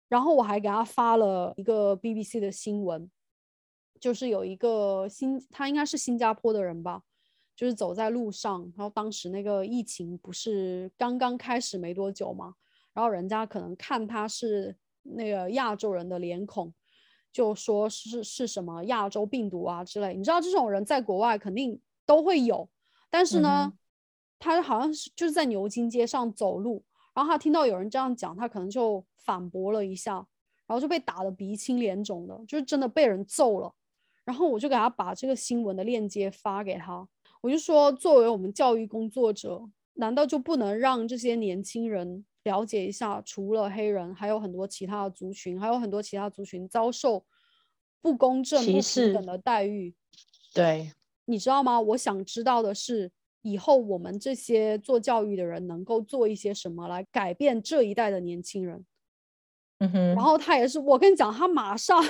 [0.08, 3.10] 然后我还给他发了一个 BBC 的新闻，
[4.00, 7.02] 就是有一个新，他应该是新加坡的人吧，
[7.56, 12.54] 就是走在路上，然后当时那个疫情不是刚刚开始没多久嘛，
[12.92, 16.72] 然后人家可能看他是那个亚洲人的脸孔，
[17.32, 20.14] 就说是是什么亚洲病毒啊之类。
[20.14, 22.68] 你知道这种人在国外肯定都会有，
[23.10, 23.72] 但是呢，
[24.38, 26.84] 他好像是就是在牛津街上走路。
[27.14, 30.14] 然后他听到有人这样讲，他可能就反驳了一下，
[30.66, 33.74] 然后就被打得鼻青脸肿的，就是真的被人揍了。
[34.24, 37.06] 然后我就给他把这个新闻的链接发给他，
[37.40, 47.24] 我就说，作为我们教育工作者，难道就不能让这些年轻人了解一下，除了黑人，还有很多其他的族群，还有很多其他族群遭受
[48.00, 49.94] 不公正、不平等的待遇？
[50.54, 50.92] 对，
[51.26, 51.80] 你知道吗？
[51.80, 53.10] 我想知道的是。
[53.42, 58.84] 以后我们这些做教育的人能够做一些什么来改变这一代的年轻人？
[59.78, 60.14] 嗯哼。
[60.14, 62.02] 然后他也是，我跟你讲，他马上，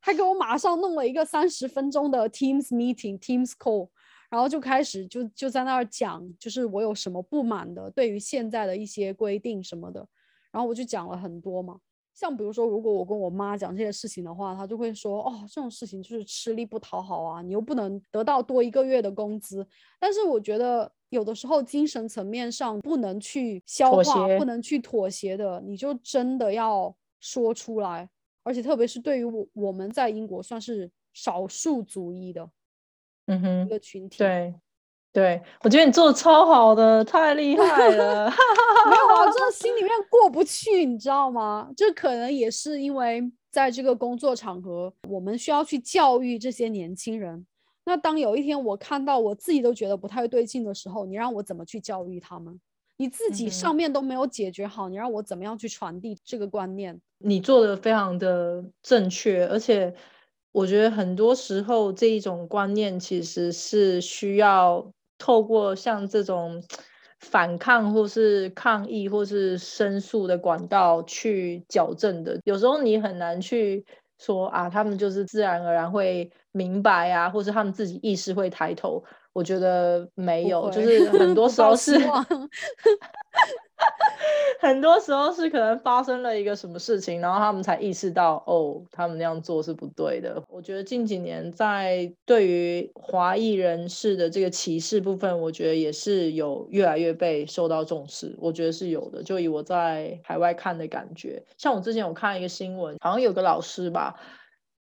[0.00, 3.88] 他给我马上弄了一个三十分钟的 Teams meeting Teams call，
[4.30, 10.06] 然后就开始就就在那儿讲，就是我有什么不满的，对于现在的一些规定什么的，
[10.50, 11.78] 然后我就讲了很多嘛。
[12.14, 19.66] 像比如说，如果我跟我妈讲这些事情的话，她就会说：“哦，这种事情就是吃力不讨好啊，你又不能得到多一个月的工资。”
[19.98, 28.08] 但是我觉得有的时候精神层面上不能去消化，不能去妥协的，你就真的要说出来。
[28.42, 32.50] 而且特别是对于我我们在英国算是少数族裔的，
[33.26, 34.54] 嗯哼，一个群体，对。
[35.14, 38.30] 对，我觉得你做的超好的，太厉害了。
[38.88, 41.70] 没有啊，真的 心里面过不去，你知道吗？
[41.76, 47.46] 这可能也是因为在这个工作场合，我们需要去教育这些年轻人。
[47.84, 52.60] 那当有一天我看到我自己都觉得不太对劲的时候，你让我怎么去教育他们？
[52.96, 57.00] 你自己上面都没有解决好，你让我怎么样去传递这个观念？
[57.18, 59.94] 你做的非常的正确，而且
[60.52, 64.92] 我觉得很多时候这一种观念其实是需要。
[65.18, 66.60] 透过像这种
[67.20, 72.40] 反抗或是抗议或是申诉的管道去矫正的。
[72.42, 73.84] 有时候你很难去
[74.22, 79.02] 说啊，他们就是自然而然会明白啊，或是他们自己意识会抬头。
[79.32, 81.98] 我觉得没有，就是很 多时候是。
[84.60, 90.40] 很多时候是可能发生了一个什么事情，然后他们才意识到，哦，他们那样做是不对的。
[90.48, 98.34] 我觉得近几年在对于华裔人士的这个歧视部分，我觉得也是有越来越被受到重视。
[98.38, 99.22] 我觉得是有的。
[99.22, 104.14] 就以我在海外看的感觉，像我之前有看一个新闻，好像有个老师吧，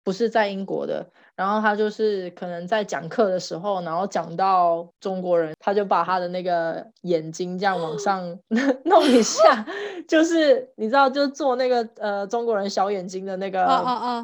[0.03, 1.12] 不是在英国的。
[1.36, 8.24] 然后他就是可能在讲课的时候，然后讲到中国人，他就把他的那个眼睛这样往上
[8.86, 9.65] 弄一下，
[10.08, 13.65] 就是你知道，就做那个呃中国人小眼睛的那个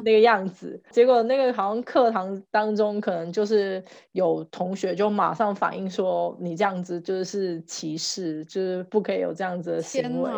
[0.04, 0.80] 那个样子。
[0.90, 10.30] 结果那个好像课堂当中，可能就是有同学就马上反映说，你这样子就是歧视，就是不可以有这样子的行为。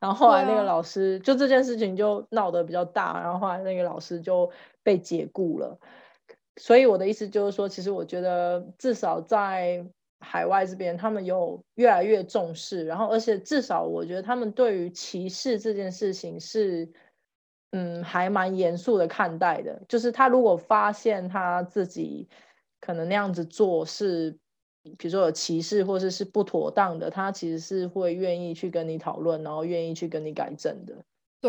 [0.00, 4.50] 然后后来那个老师就这件事情就闹得比较大，然后后来那个老师就
[4.82, 5.78] 被解雇了。
[6.56, 9.84] 所以我的意思就是说，其实我觉得至少在
[10.20, 16.86] 海外这边，他们有越来越重视，然后而且至少我觉得他们对于歧视这件事情是，
[17.70, 19.82] 嗯，还蛮严肃的看待的。
[19.88, 22.28] 就是他如果发现他自己
[22.80, 24.30] 可能那样子做是，
[24.98, 30.94] 比如说有歧视或者是不妥当的，他其实是会愿意去跟你讨论，然后愿意去跟你改正的。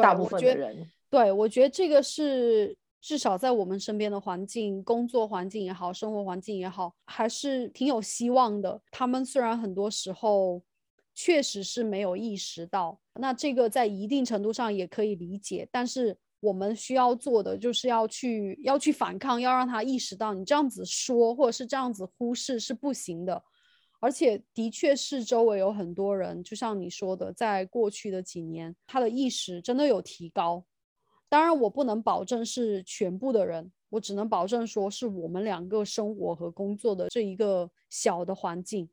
[0.01, 2.77] 大部分的人，对我觉得这个是。
[3.03, 8.81] 至少在我们身边的环境、工作环境也好、生活环境也好，还是挺有希望的。
[8.91, 10.63] 他们虽然很多时候
[11.13, 15.67] 确实是没有意识到，那这个在一定程度上也可以理解。
[15.69, 23.43] 但是我们需要做的就是要去要去反抗，要让他意识到，你这样子说或者是这样子忽视是不行的。
[23.99, 30.63] 而且的确是周围有很多人，就像你说的，在过去的几年，他的意识真的有提高。
[31.33, 38.87] 当然，我不能保证是全部的人，我只能保证说是我们两个生活和工作的这一个小的环境。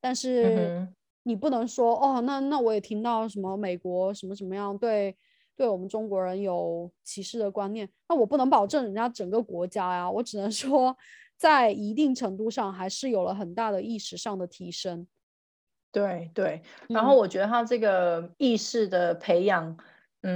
[0.00, 0.88] 但是
[1.22, 5.16] 你不能说哦，那那我也听到什么美国什么什么样对
[5.54, 10.96] 对我们中国人有歧视的观念，那我不能保证人家整个国家呀，我只能 说
[11.36, 15.06] 在一定程度上还是有了很大的意识上的提升。
[15.92, 19.64] 对对，然后我觉得他这个意识的培养。
[19.68, 19.76] 嗯，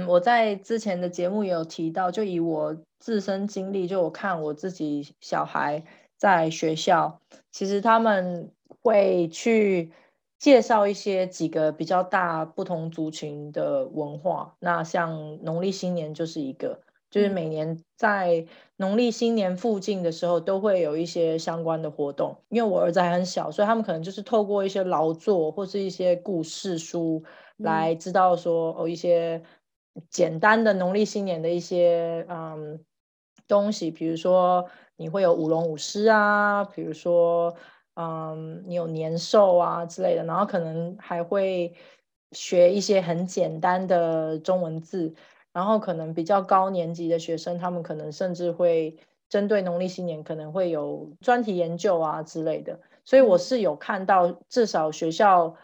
[0.07, 5.83] 我在之前的节目也有提到，就以我自身经历，就我看我自己小孩
[6.15, 7.19] 在学校，
[7.51, 8.51] 其实他们
[8.83, 9.91] 会去
[10.37, 14.55] 介绍一些几个比较大不同族群的文化。
[14.59, 18.45] 那像农历新年就是一个，就是每年在
[18.77, 22.37] 农历新年附近的时候，都会有一些相关的活动。
[22.49, 27.23] 因为我儿子还很小，所以他们可能就是透过一些劳作或是一些故事书
[27.57, 29.41] 来知道说哦一些。
[30.09, 32.79] 简单的农历新年的一些嗯
[33.47, 37.55] 东西，比如说你会有舞龙舞狮啊，比如说
[37.95, 41.73] 嗯你有年兽啊之类的，然后可能还会
[42.31, 45.15] 学一些很简单的中文字，
[45.51, 48.97] 然后可能比较高年级的学生，他们可能甚至会
[49.29, 55.55] 针对农历新年可能会有专题研究啊之类的，所以我是有看到至少学校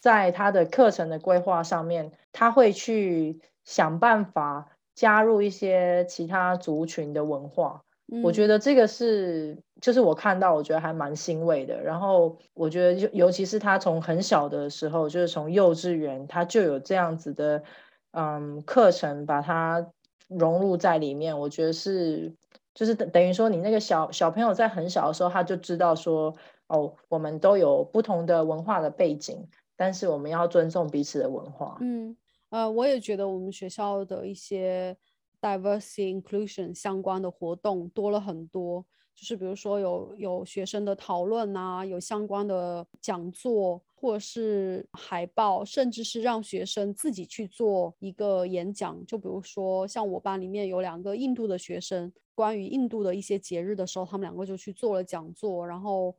[0.00, 3.40] 在他的课程的规划上面，他会去。
[3.64, 7.82] 想办法加入一些其他族群的文化，
[8.22, 11.80] 我觉得这个是，就是我看到，我觉得还蛮欣慰的。
[11.80, 17.62] 然后我觉得，尤尤其是他从很小的时候，就是从幼稚园，他就有这样子的，
[18.10, 19.86] 嗯，课程把它
[20.28, 21.38] 融入在里面。
[21.38, 22.34] 我觉得是，
[22.74, 26.34] 就是等等于说，你那个小小朋友在很小的时候，他就知道说，
[26.66, 31.78] 哦，我们都有不同的文化的背景，但是我们要尊重彼此的文化。
[31.80, 32.14] 嗯。
[32.52, 34.94] 呃，我也觉得我们学校的一些
[35.40, 38.84] diversity inclusion 相关的活动多了很多，
[39.14, 49.02] 就是比如说有有学生的讨论啊，有相关的讲座，或者是海报，甚至是让学生自己去做一个演讲。
[49.06, 56.14] 就比如说像我班里面有两个印度的学生，关于印度的一些节日的时候，他们两个就去做了讲座，然后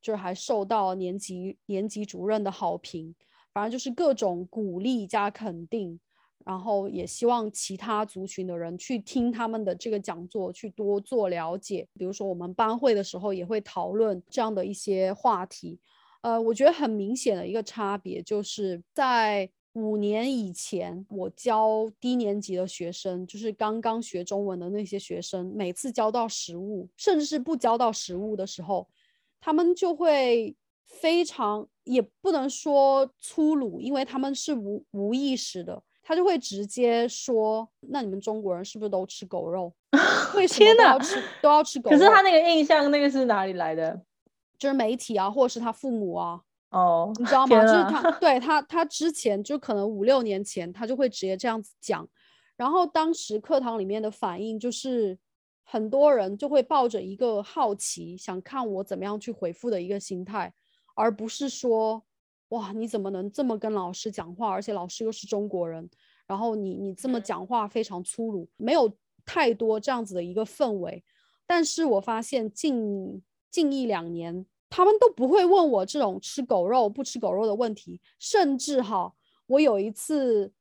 [0.00, 3.14] 就是还受到年级年级主任的好评。
[3.54, 6.00] 反正就是各种鼓励加肯定，
[6.44, 11.86] 然后也希望其他族群的人去听他们的这个讲座，去多做了解。
[11.94, 15.78] 比如说我们班会的时候也会讨论这样的一些话题。
[16.22, 28.88] 呃，我觉得很明显的一个差别就是在五年以前，我教低年级的学生，就是刚刚学中文的那些学生，每次教到实物，甚至是不教到实物的时候，
[29.40, 31.68] 他们就会非常。
[31.84, 39.72] 也不能说粗鲁，因为他们是无无意识的，他就会直接说：“那你们中国人是不是都吃狗肉？
[40.34, 44.02] 为什么都要吃都要吃狗肉？”可是他那个印象，那个是哪里来的？
[44.58, 46.40] 就是媒体啊，或者是他父母啊。
[46.70, 47.60] 哦，你知道吗？
[47.60, 52.08] 就是他，对他，他之前就可能五六年前，他就会直接这样子讲。
[52.56, 55.16] 然后当时课堂里面的反应就是，
[55.62, 60.52] 很多人就会抱着一个好奇，想看我怎么样去回复的一个心态。
[60.94, 62.02] 而不是说，
[62.48, 64.48] 哇，你怎么能这么跟老师讲话？
[64.48, 65.88] 而且老师又是中国人，
[66.26, 68.92] 然后你你这么讲话非常粗鲁，没有
[69.24, 71.04] 太多这样子的一个氛围。
[71.46, 79.12] 但是我发现近近一两年，他们都不会问我这种吃狗肉不吃狗肉的问题，甚至哈，
[79.46, 80.52] 我有一次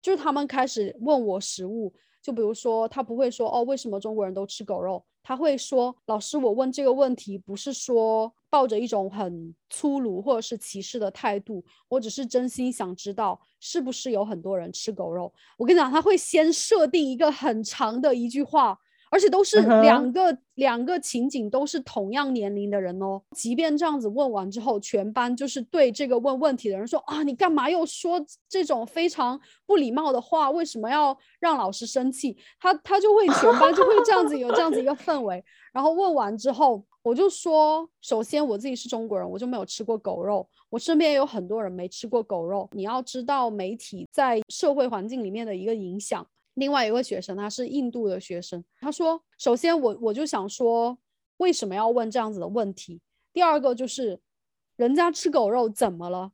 [0.00, 5.04] 就是他们开始问我食物，就比如说他不会说哦，为什么中国人都吃狗肉？
[5.22, 18.76] 他会说：“老师，我问这个问题不是说抱着一种很粗鲁或者是歧视的态度，我只是真心想知道是不是有很多人吃狗肉。”我跟你讲，他会先设定一个很长的一句话。
[19.12, 23.20] 而且都是两个两个情景，都是同样年龄的人哦。
[23.36, 30.52] 即便这样子问完之后，全班就是对这个问问题的人说啊，你干嘛又说这种非常不礼貌的话？
[30.52, 32.36] 为什么要让老师生气？
[32.60, 35.44] 他他就会全班就会这样子有这样子一个氛围。
[35.72, 40.46] 然后问完之后，我就说，首先我自己是中国人，我就没有吃过狗肉。
[40.68, 42.68] 我身边也有很多人没吃过狗肉。
[42.72, 46.26] 你要知道媒体在社会环境里面的一个影响。
[46.54, 50.98] 另外一位学生，他是印度的学生，他说：“首先，我我就想说，
[51.38, 53.00] 为什么要问这样子的问题？
[53.32, 54.20] 第二个就是，
[54.76, 56.32] 人家吃狗肉怎么了？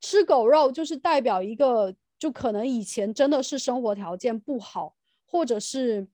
[0.00, 4.96] 吃狗肉就是代表一个，就可能以前真的是生活条件不好，
[5.26, 6.08] 或者是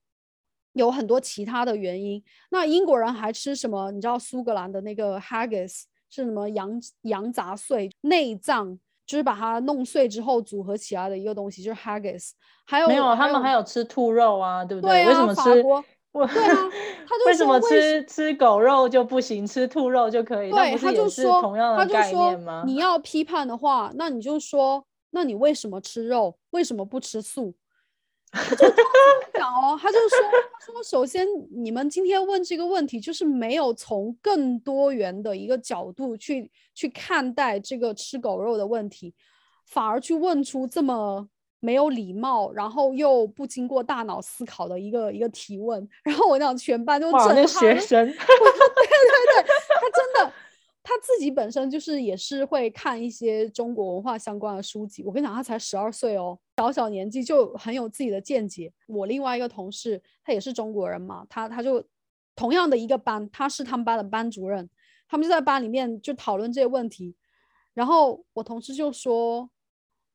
[0.77, 2.23] 有很多其他的原因。
[2.51, 3.91] 那英国人还吃什么？
[3.91, 6.49] 你知道苏格兰的那个 haggis 是什么？
[6.51, 12.31] 羊羊杂碎内脏。”就是把它弄碎之后组合起来的一个东西，就是 haggis。
[12.65, 13.15] 还有没有？
[13.15, 15.05] 他们还有吃兔肉啊，对不对？
[15.05, 15.63] 对为什么吃？
[15.63, 16.29] 对啊，
[17.07, 20.51] 他就为什么吃吃狗肉就不行，吃兔肉就可以？
[20.51, 22.65] 对，他就说，同样的概念吗？
[22.67, 26.37] 你要批判的话，那你就说，那你为什么吃肉？
[26.51, 27.55] 为什么不吃素？
[28.37, 28.69] 他就
[29.33, 30.19] 讲哦，他就说，
[30.61, 39.15] 他说，首先你们今天问这个问题，就是没有从更多元的一个角度去去看待这个吃狗肉的问题，
[39.67, 41.29] 反而去问出这么
[41.61, 45.89] 没有礼貌，然后又不经过大脑思考的一个一个提问。
[46.05, 48.17] 然后我讲全班都震撼，学生，对对
[49.43, 49.47] 对。
[50.89, 55.03] 他自己本身就是也是会看一些中国文化相关的书籍。
[55.03, 58.73] 我跟你讲，他才十二岁哦，小小年纪就很有自己的见解。
[58.87, 61.85] 我另外一个同事，他也是中国人嘛，他他就
[62.37, 64.71] 同样的一个班，他是他们班的班主任，
[65.09, 67.17] 他们就在班里面就讨论这些问题。
[67.75, 69.51] 然后我同事就说：“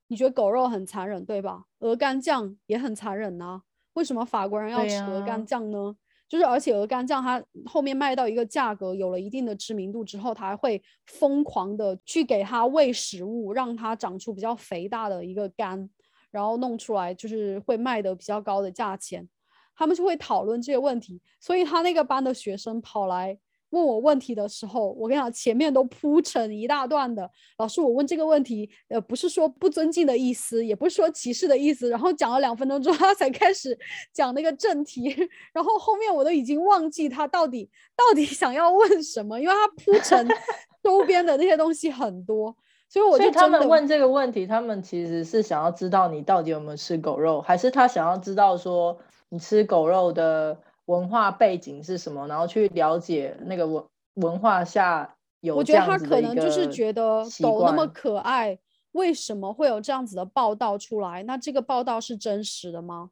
[0.07, 1.65] 你觉得狗肉很残忍，对吧？
[1.79, 3.63] 鹅肝酱也很残忍呐，
[3.95, 5.97] 为什么法国人要吃鹅肝酱呢？”
[6.31, 15.89] 就是，而且鹅肝酱它后面卖到一个价格，有了一定的知名度之后，它还会疯狂的去给它喂食物，让它长出比较肥大的一个肝，
[16.31, 19.27] 然后弄出来就是会卖的比较高的价钱。
[19.75, 23.37] 他们就会讨论这些问题，所以他那个班的学生跑来。
[23.71, 27.29] 问我问题的时候，我跟你讲，前面都铺成一大段的。
[27.57, 31.89] 老师，我问这个问题，呃，不是说不尊敬的意思，也不是说歧视的意思。
[31.89, 33.77] 然后讲了两分钟之后，他才开始
[34.13, 35.15] 讲那个正题。
[35.53, 40.27] 然后后面我都已经忘记他到底到底想要问什么，因为他铺成
[40.83, 42.55] 周边的那些东西很多，
[42.89, 48.97] 所以我就他们问这个问题，他们其实是想要知道你到底有没有吃狗肉，还是他想要知道说
[49.29, 50.57] 你吃狗肉的？
[50.91, 52.27] 文化背景是什么？
[52.27, 53.83] 然后去了解那个文
[54.15, 58.59] 文化下有我觉得他可能就是觉得狗那么可爱，
[58.91, 61.23] 为什么会有这样子的报道出来？
[61.23, 63.11] 那这个报道是真实的吗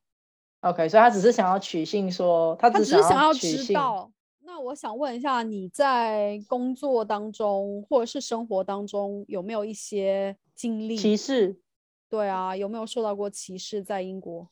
[0.61, 4.11] ？OK，所以他只是想要取信，说他只是想要知道。
[4.41, 11.61] 那我想问一下，你在工作当中或者是生活当中有没有一些经历歧视？
[12.09, 14.49] 对啊，有没有受到过歧视在英国？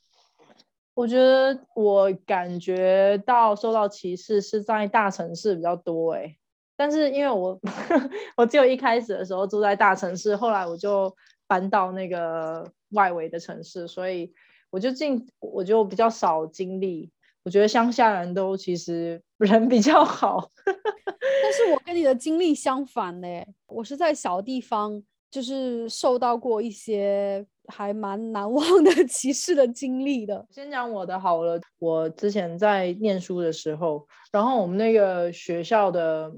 [0.98, 6.36] 我觉得我感觉到受到歧视是在大城市比较多哎，
[6.76, 7.60] 但是因为我
[8.36, 14.34] 我只有一开始的时候住在大城市，后来我就搬到那个外围的城市，所以
[14.72, 17.12] 我就进我就比较少经历。
[17.43, 27.45] 我觉得乡下人都其实 人比较好， 但是我跟你的经历相反嘞，我是在小地方，就是受到过一些。
[27.68, 30.45] 还蛮难 忘的歧视的经历的。
[30.49, 36.32] 先讲我的好了，我之前在念书的时候，然后我们那个学校的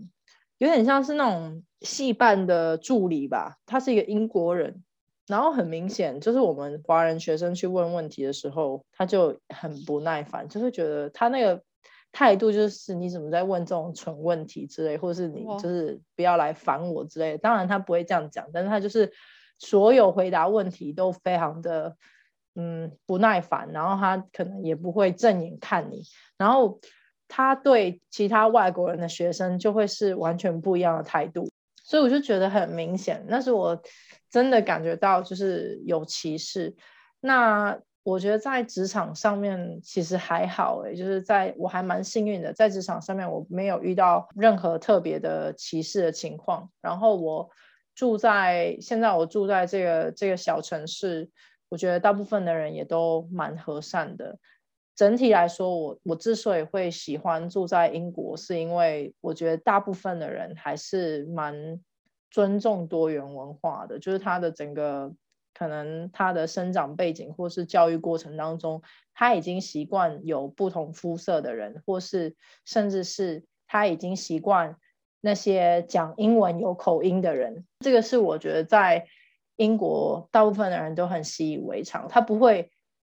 [0.58, 4.84] 有点像是那种戏办的助理吧，他是一个英国人，
[5.28, 11.62] 然后很明显就是我们华人学生去问问题的时候，他就很不耐烦，就会觉得他那个
[12.12, 17.38] 态度就是你怎么在问这种蠢问题之类，或者是你就是不要来烦我之类。
[17.38, 19.12] 当然他不会这样讲，但是他就是
[19.60, 21.96] 所有回答问题都非常的
[22.56, 26.02] 嗯不耐烦，然后他可能也不会正眼看你，
[26.38, 26.80] 然后
[27.28, 31.48] 他对其他外国人的学生就会是完全不一样的态度。
[31.84, 33.82] 所以我就觉得很明显，那是我
[34.30, 36.76] 真的感觉到就是有歧视。
[37.20, 46.70] 那我觉得在职场上面其实还好诶，就是在我还蛮幸运的，在职场上面我没有遇到任何特别的歧视的情况。
[46.80, 47.50] 然后我
[48.00, 51.30] 住在现在我住在这个这个小城市，
[51.68, 54.40] 我觉得大部分的人也都蛮和善的。
[54.96, 61.54] 整体来说，我我之所以会喜欢住在英国，是因为我觉得大部分的人还是蛮
[62.32, 65.14] 尊重多元文化的，就是他的整个
[65.54, 68.82] 可能他的生长背景或是教育过程当中，
[69.14, 72.34] 他已经习惯有不同肤色的人，或是
[72.64, 74.78] 甚至是他已经习惯
[75.22, 77.66] 那些讲英文有口音的人。
[77.80, 79.08] 这个是我觉得在
[79.56, 82.72] 英国大部分的人都很习以为常，他不会。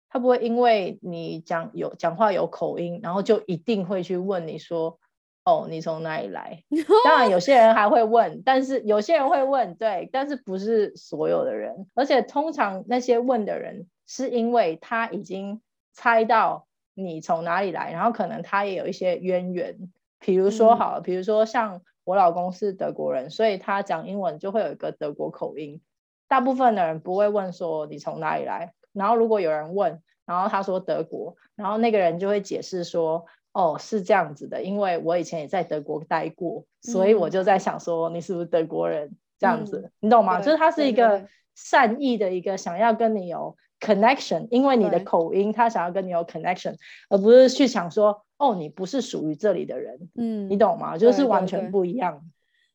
[0.10, 4.97] 他不会因为你讲有讲话有口音，然后就一定会去问你说
[5.43, 6.64] ：“哦，你从哪里来？
[7.03, 11.86] ”当然，有些人还会问，但是有些人会问，对，但是不是所有的人。
[11.93, 19.78] 而且通常那些问的人，是因为他已经猜到你从哪里来，然后可能他也有一些渊源。
[20.20, 25.82] 比如说，好，比如说像我老公是德国人，所以他讲英文就会有一个德国口音。
[26.30, 28.72] 大部分的人不会问说你从哪里来。
[28.93, 39.12] 然后如果有人问，然后他说德国，然后那个人就会解释说，哦，是这样子的，因为我以前也在德国待过，所以我就在想说，你是不是德国人？
[39.38, 40.39] 这样子，你懂吗？
[40.39, 46.78] 就是他是一个善意的一个想要跟你有 connection，因为你的口音，他想要跟你有 connection，
[47.10, 50.98] 而不是去想说，哦，你不是属于这里的人，嗯，你懂吗？
[50.98, 52.22] 就是完全不一样。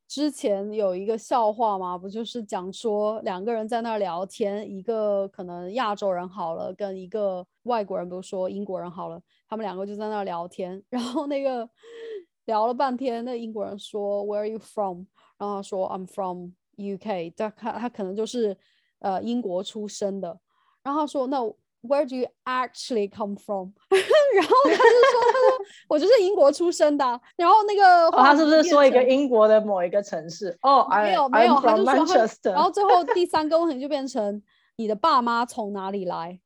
[0.09, 11.67] 之前有一个笑话嘛，不就是讲说两个人在那儿聊天，一个可能亚洲人好了，跟一个外国人，比如说英国人好了，他们两个就在那儿聊天， 然后那个
[12.45, 15.05] 聊了半天，那英国人说 Where are you from？
[15.39, 18.57] 然后他说 I'm from UK，他他他可能就是
[18.99, 20.39] 呃英国出生的，
[20.83, 21.39] 然后他说那。
[21.85, 23.73] Where do you actually come from？
[24.35, 27.05] 然后他就说：“他说我就是英国出生的。”
[27.37, 30.57] 然后那个他是不是说一个英国的某一个城市？
[30.63, 32.53] 哦，没有没有，他就说。
[32.53, 34.43] 然后最后第三个问题就变成
[34.77, 36.39] 你的爸妈从哪里来，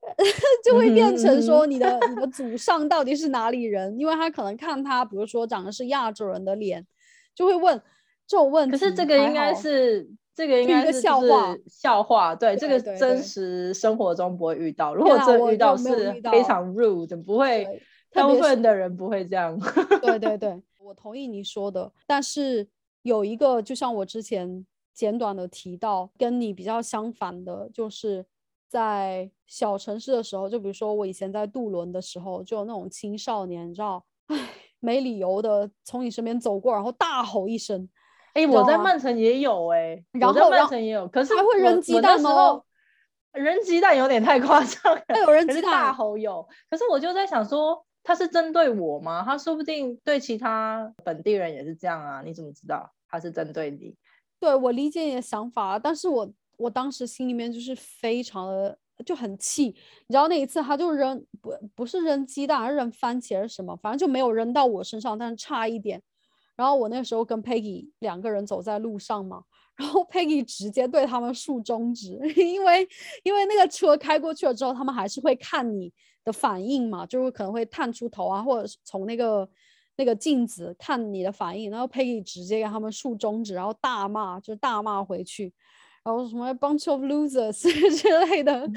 [0.64, 3.98] 就会变成说你的你的祖上到底是哪里人？
[3.98, 6.86] 因为他可能看他，比如说长的是亚洲人的脸，
[7.34, 7.80] 就会问
[8.26, 8.72] 这种问题。
[8.72, 10.10] 可是这个应该是。
[10.40, 12.34] 这个应该是笑话，笑话。
[12.34, 14.94] 对，这个真实生活中不会遇到。
[14.94, 19.60] 如果真遇到，是非常 rude，不会，大部分的人不会这样。
[20.00, 21.92] 对对 对，我同意你说的。
[22.06, 22.66] 但是
[23.02, 24.64] 有一个，就像我之前
[24.94, 28.24] 简短的提到，跟你比较相反的，就是
[28.66, 34.38] 在小城市的时候，就比如说我以前在杜伦的时候，就有那种青少年，你知道，唉，
[34.78, 37.86] 没理由的从你身边走过，然后大吼一声。
[38.34, 42.64] 哎，我在曼城也有哎，然后曼城也有，可是还会扔鸡蛋哦，
[43.32, 44.96] 扔鸡蛋有点太夸张。
[45.08, 46.46] 还有扔鸡蛋，大吼有。
[46.70, 49.22] 可是我就在想说，他是针对我吗？
[49.24, 52.22] 他说不定对其他本地人也是这样啊？
[52.24, 53.94] 你怎么知道他是针对你？
[54.38, 59.64] 对我理解你的想法，但是我我当时心里面就是非常的就很气。
[59.64, 63.76] 你知道那一次他就扔不不是扔鸡蛋，而是扔番茄是什么？
[63.76, 66.00] 反正就没有扔到我身上，但是差一点。
[66.60, 69.42] 然后我那时候跟 Peggy 两个人走在路上嘛，
[69.76, 72.86] 然后 Peggy 直接对他们竖中指， 因为
[73.22, 75.90] 因为那个车开过去了之后，他们还是会看你
[76.22, 79.48] 的反应嘛，就是可能会探出头啊，或者从那个
[79.96, 81.70] 那个镜子看你的反应。
[81.70, 85.50] 然后 Peggy 直接给他们竖中指，然后大骂，就是大骂回去，
[86.04, 87.62] 然后什么 bunch of losers
[87.96, 88.68] 之类的。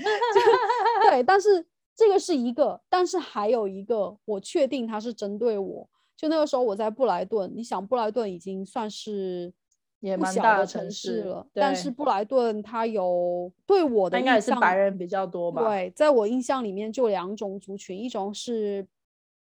[1.10, 1.68] 对，但是
[1.98, 5.90] 这个是一个，但是还有一个，我确定他是针对我。
[6.24, 9.54] 就那个时候我在布莱顿，你想布莱顿已经算是
[10.00, 15.62] 也蛮大的城市了，但是布莱顿它有对我的应该是白人比较多吧？
[15.68, 18.88] 对，在我印象里面就两种族群，一种是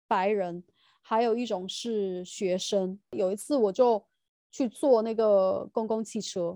[0.07, 0.63] 白人，
[1.01, 2.99] 还有一种是学生。
[3.09, 4.05] 有一次我就
[4.51, 6.55] 去坐那个公共汽车，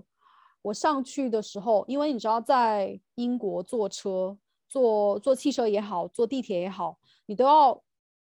[0.62, 6.96] 我上去的时候，因为你知道在英国坐车、坐坐汽车也好，坐地铁也好，
[7.26, 7.82] 你都要。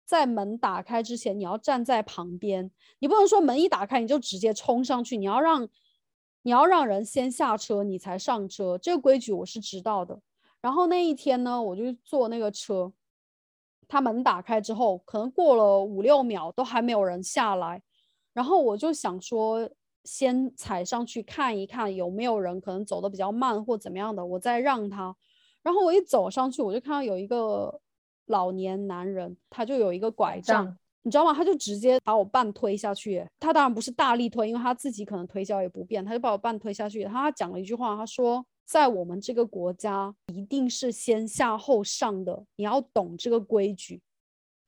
[0.06, 5.68] 在门打开之前，你要站在旁边，你不能说门一打开你就直接冲上去，你要让
[6.42, 8.78] 你要让人先下车，你才上车。
[8.78, 10.20] 这个规矩我是知道的。
[10.62, 12.92] 然后那一天呢，我就坐那个车，
[13.88, 17.82] 他门打开之后，可能过了五六秒都还没有人下来，
[18.34, 19.70] 然后我就想说，
[20.04, 25.16] 先踩上去看一看有没有人，可能走的比较慢或怎么样的，我再让他。
[25.62, 27.82] 然后我一走上去，我就看到有一个
[28.28, 31.34] 老年男人，他就有一个拐杖，你知道吗？
[31.34, 33.26] 他就直接把我半推下去。
[33.40, 37.04] 他当然不是大力推，因为他自己可能腿脚也不便，他就把我半推下去。
[37.06, 38.46] 他讲了一句话，他说。
[38.66, 44.02] 在我们这个国家，一定是先下后上的，你要懂这个规矩，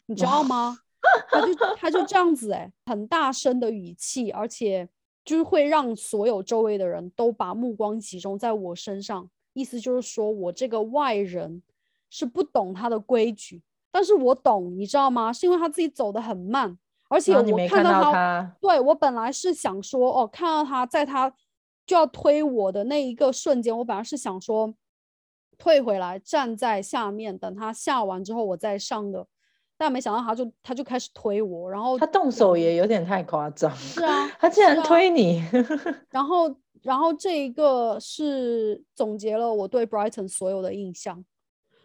[0.08, 0.78] 你知道吗？
[1.32, 4.88] 他就他就这样子，哎，很大声的语气，而且
[5.24, 11.64] 就是会让所有周围的人都把目光集中在我身上，意思就是说我这个外人
[12.16, 13.62] 是不懂他的规矩，
[13.92, 15.34] 但是我懂，你知道吗？
[15.34, 16.78] 是因为他自己走的很慢，
[17.10, 21.34] 而且我看到他，对我本来是想说，哦，看到他在他。
[21.88, 24.74] 就要推我的那一个瞬间，我本来是想说
[25.56, 29.28] 退回来站在下面等他下完之后我再上的，
[29.78, 33.72] 但没想到他就他就开始推我，然后他动手也有点太夸张。
[33.76, 35.44] 是啊， 他竟然推你。
[36.10, 41.24] 然后然后这一个是总结了我对 Brighton 所有的印象。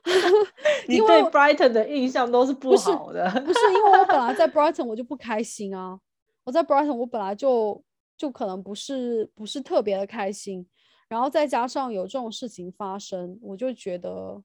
[0.89, 3.31] 你对 Brighton 的印象都是不好的。
[3.45, 5.99] 不是因为我本来在 Brighton 我就不开心啊，
[6.45, 7.83] 我在 Brighton 我本来就。
[8.21, 10.69] 就可能不是不是特别的开心，
[11.09, 14.43] 然后再加上有这种事情发生，我就觉得，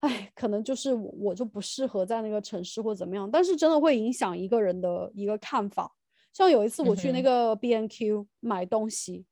[0.00, 3.30] 哎，可能就是我我就不适合在那个城市或怎么样。
[3.30, 5.90] 但是真的会影响一个人的一个看法。
[6.34, 9.24] 像有一次我去那个 B N Q 买东西，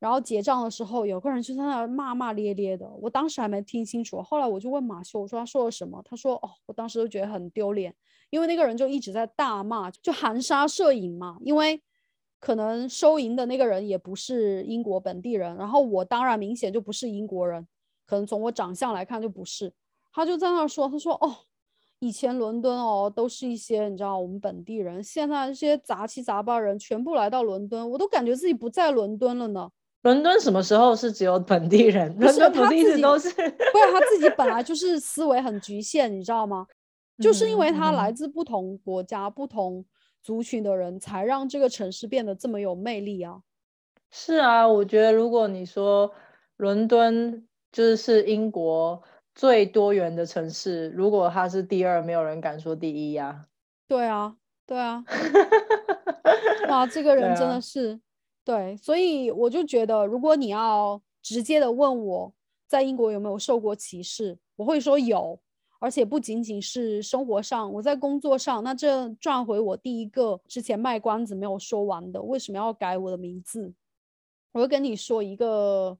[0.00, 4.20] 然后结账的时候，有个人就在那骂骂咧咧的，我当时还没听清楚。
[4.20, 6.02] 后来我就问马修，我说他说了什么？
[6.04, 7.94] 他说哦，我当时就觉得很丢脸，
[8.30, 11.80] 因为那个人就一直在大骂，就含沙射影嘛，因为。
[12.42, 17.68] 可能收银的那个人也不是英国本地人，然后我当然明显就不是英国人，
[18.06, 19.74] 可能从我长相来看就不是。
[20.10, 21.36] 他就在那说，他说：“哦，
[21.98, 29.70] 以前伦敦哦都是一些你知道我们本地人，现在这些杂七杂八人全部来到伦敦，我都感觉自己不在伦敦了呢。”
[30.02, 32.14] 伦敦什么时候是只有本地人？
[32.16, 36.66] 不是他自己都是，不是他自己本来就是思维很局限，你知道吗？
[37.22, 39.84] 就是因为他来自不同国家，不同。
[40.22, 43.40] 族群的人才让这个城市变得这么有魅力啊！
[44.10, 46.12] 是啊，我觉得如果你说
[46.58, 49.02] 伦敦就是是英国
[49.34, 53.46] 最多元的城市，如果它是第二，没有人敢说第一呀。
[53.88, 54.36] 对啊，
[54.66, 55.02] 对啊，
[56.68, 57.98] 哇，这个人真的是
[58.44, 62.34] 对，所以我就觉得，如果你要直接的问我
[62.66, 65.40] 在英国有没有受过歧视，我会说有。
[65.82, 73.72] 而且不仅仅是生活上，我在工作上，那这转回我第一个之前卖关子没有说完的，为什么要改我的名字？
[74.52, 75.96] 我会跟你说一个，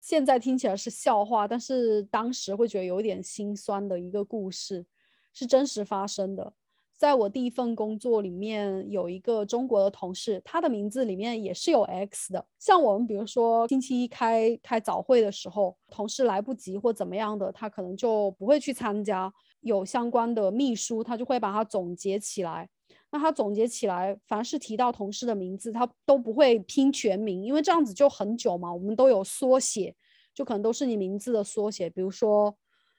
[0.00, 4.86] 现在听起来是笑话，但是当时会觉得有点心酸的一个故事，
[5.32, 6.52] 是真实发生的。
[7.00, 12.46] 在我第一份工作里面，有一个中国的同事，他的名字里面也是有 X 的。
[12.58, 19.32] 像我们比如说星期一开开早会的时候，同事来不及或怎么样的，他可能就不会去参加。
[19.62, 22.68] 有相关的秘书，他就会把它总结起来。
[23.10, 28.70] 那他总结起来，凡是提到同事的名字，他都不会拼全名，因为这样子就很久嘛。
[28.70, 29.96] 我们都有缩写，
[30.34, 31.88] 就可能都是你名字的缩写。
[31.88, 32.50] 比如说，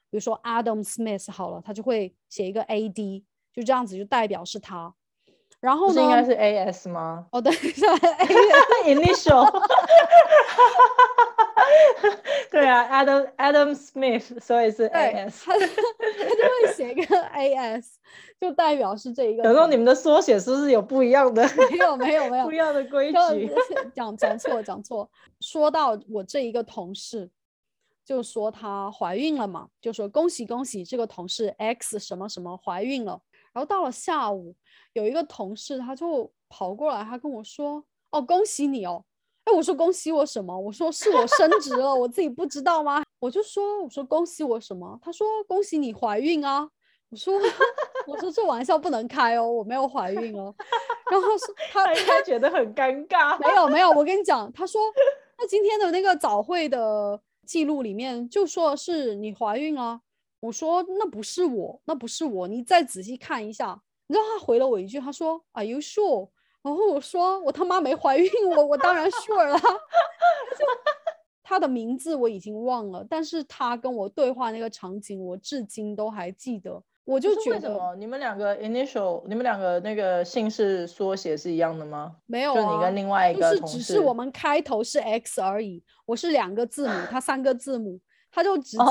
[0.09, 3.25] 比如说 Adam Smith 好了，他就会写一个 AD。
[3.53, 4.93] 就这样子就代表是他，
[5.59, 6.01] 然后呢？
[6.01, 7.27] 应该是 A S 吗？
[7.31, 7.85] 哦，对，是
[8.85, 9.51] initial。
[12.49, 15.45] 对啊，Adam Adam Smith，所以是 A S。
[15.45, 17.97] 他他就会写一个 A S，
[18.39, 19.43] 就代表是这一个。
[19.43, 21.47] 等到你们的缩写是不是有不一样的？
[21.71, 23.15] 没有没有没有不一样的规矩。
[23.93, 25.09] 讲讲错讲错。
[25.39, 27.29] 说到我这一个同事，
[28.03, 33.21] 就说她怀孕了嘛，就说恭喜恭喜，这个同事 X 什么什么怀孕了。
[33.53, 34.55] 然后到了下午，
[34.93, 39.03] 有一个同事他就跑过来，他跟我说：“哦，恭喜你哦！”
[39.45, 40.57] 哎，我说恭喜我什么？
[40.57, 43.03] 我说是我升职了，我自己不知道吗？
[43.19, 44.99] 我就说我说恭喜我什么？
[45.01, 46.69] 他说恭喜你怀孕啊！
[47.09, 47.33] 我说
[48.07, 50.53] 我说这玩笑不能开哦，我没有怀孕哦。
[51.11, 53.37] 然后是他他 觉得很尴尬。
[53.39, 54.79] 没有没有，我跟你讲，他说
[55.37, 59.99] 那今天的那个早会的记录里面就说是你怀孕啊。
[60.41, 63.81] 我说那不是我，那不是我，你再仔细看一下。
[64.07, 66.27] 你知道他回了我一句，他说 Are you sure？
[66.61, 69.57] 然后我说我他妈没怀孕，我我当然 sure 了。
[71.43, 76.83] 他的名字我已经忘了，但是他跟我对话那个场景，我至今都还记得。
[77.03, 82.15] 我就觉得为什么你们两个 initial，你们两个那个姓氏缩写是一样的吗？
[82.25, 85.83] 没有就你跟另外一个同事，就是只是我们开头是 X 而已。
[86.05, 87.99] 我是两个字母，他三个字母，
[88.31, 88.83] 他就直接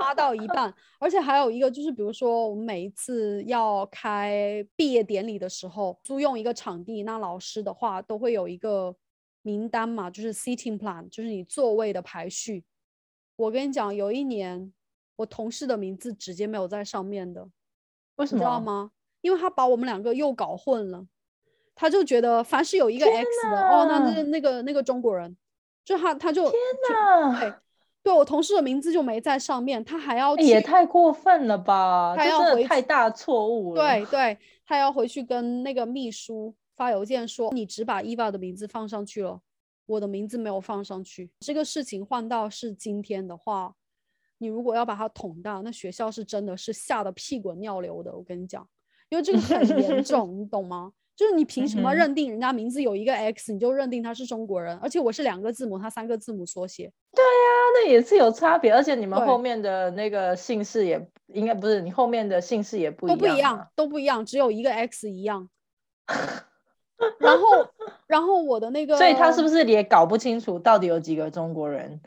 [0.00, 0.72] 发到一半。
[0.98, 8.96] 而且还有一个就是，比如说我们每一次要开毕业典礼的时候，租用一个场地，那老师的话都会有一个
[9.42, 12.64] 名单嘛，就是 seating plan，就是你座位的排序。
[13.36, 14.72] 我跟你讲，有一年
[15.16, 17.46] 我同事的名字直接没有在上面的。
[18.16, 18.38] 为什么？
[18.38, 18.92] 知道吗？
[19.20, 21.06] 因为他把我们两个又搞混了，
[21.74, 25.36] 他就觉得凡是有一个 X 的，哦，那那那个那个中国人，
[25.84, 26.54] 就他他就天
[26.90, 27.52] 哪，对，
[28.06, 32.14] 对我同事的名字就没在上面，他还要也太过分了吧？
[32.16, 33.82] 他要回太大错误了。
[33.82, 39.40] 对 对，他要回去跟那个秘书发邮件说，你只把 Eva 的名字放上去了，
[39.86, 41.28] 我的名字没有放上去。
[41.40, 43.74] 这个事情换到是今天的话。
[44.38, 48.14] 你如果要把它捅大，那学校是真的是吓得屁滚尿流的。
[48.14, 48.64] 我跟你讲，
[49.08, 50.92] 因为这个很严 重，你懂吗？
[51.16, 54.76] 就是你凭什么认定人家名字有一个 X，你就认定他是中国人？
[54.82, 56.92] 而且我是两个字母，他三个字母缩写。
[57.12, 57.28] 对呀，
[57.74, 58.70] 那也是有差别。
[58.70, 65.48] 而且你们后面的那个姓氏也应该不是，你后面的姓氏也不一样，都不一样，都不一样，只有一个 X 一样。
[67.18, 67.66] 然后，
[68.06, 71.98] 然后我的那个，所以他是不是也搞不清楚到底有几个中国人？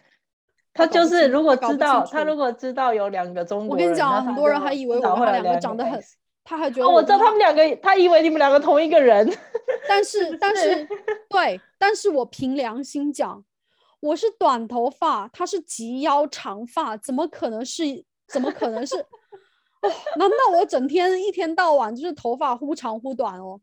[0.72, 6.00] 他就是如果知道他如果知道有两个中国人，我跟你讲，很多人还以为我们两个长得很，
[6.44, 9.30] 他还觉得我知道他们两个，他以为你们两个同一个人。
[9.88, 10.88] 但是但是
[11.30, 13.44] 对，但是我凭良心讲，
[14.00, 17.84] 我是短头发，他是及腰长发，怎么可能是？
[18.28, 18.96] 怎么可能是？
[19.82, 23.60] 哦，难道我整天一天到晚就是头发忽长忽短哦？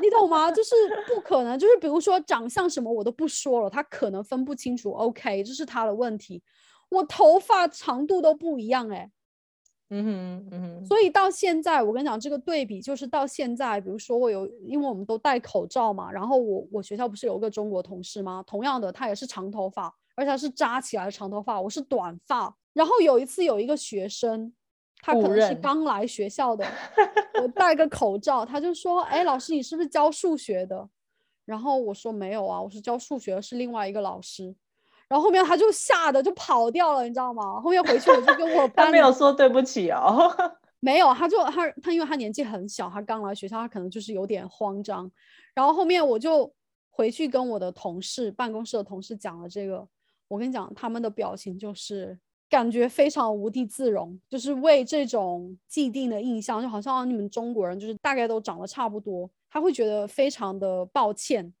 [0.00, 0.50] 你懂吗？
[0.52, 0.74] 就是
[1.06, 4.90] 不可能，就是比如说长相什么我都不说了，他可能分不清楚。
[4.92, 6.42] OK，这是他的问题。
[6.88, 9.10] 我头发长度都不一样，哎，
[9.90, 10.86] 嗯哼嗯哼。
[10.86, 18.42] 所以到现在，我跟你讲，这个对比就是到现在，比如说我有，因为我们都戴口罩嘛，然后我我学校不是有个中国同事吗？
[18.46, 22.56] 同样的，他也是长头发，而且他是扎起来的长头发，我是短发。
[22.72, 24.52] 然后有一次有一个学生。
[25.00, 26.66] 他可能是刚来学校的，
[27.40, 30.88] 我戴个口 罩，他就说：“哎，老师，你是不是教数学的？”
[31.46, 34.56] 然后我说：“没有啊，我是教数学的，是另外一个老师。”
[35.08, 37.60] 然后后面他就吓得就跑掉了，你知道吗？
[37.60, 40.30] 后面回去我就跟我 班没有说对不起哦，
[40.80, 45.10] 没有，他就他他因为他年纪很小，他刚来学校，他可能就是有点慌张。
[45.54, 46.52] 然后后面我就
[46.90, 49.86] 回去跟我的同事办公室的同事讲了这个，
[50.28, 52.18] 我跟你讲，他们的表情就是。
[52.50, 61.52] 感觉非常无地自容，就是为这种既定的印象，就好像你们中国人就是大概都长得差不多，他会觉得非常的抱歉，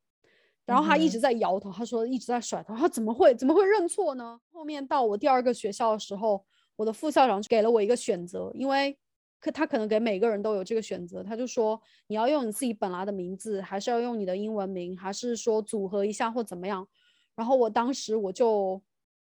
[0.68, 4.38] 然后他一直在摇头，他说一直在甩头，他怎么会怎么会认错呢？
[4.52, 6.44] 后面到我第二个学校的时候，
[6.76, 8.96] 我的副校长给了我一个选择，因为
[9.40, 16.86] 可他可能给每个人都有这个选择，他就说你要用你自己本来的名字，还是要用你的英文名，还是说组合一下或怎么样？
[17.34, 18.80] 然后我当时我就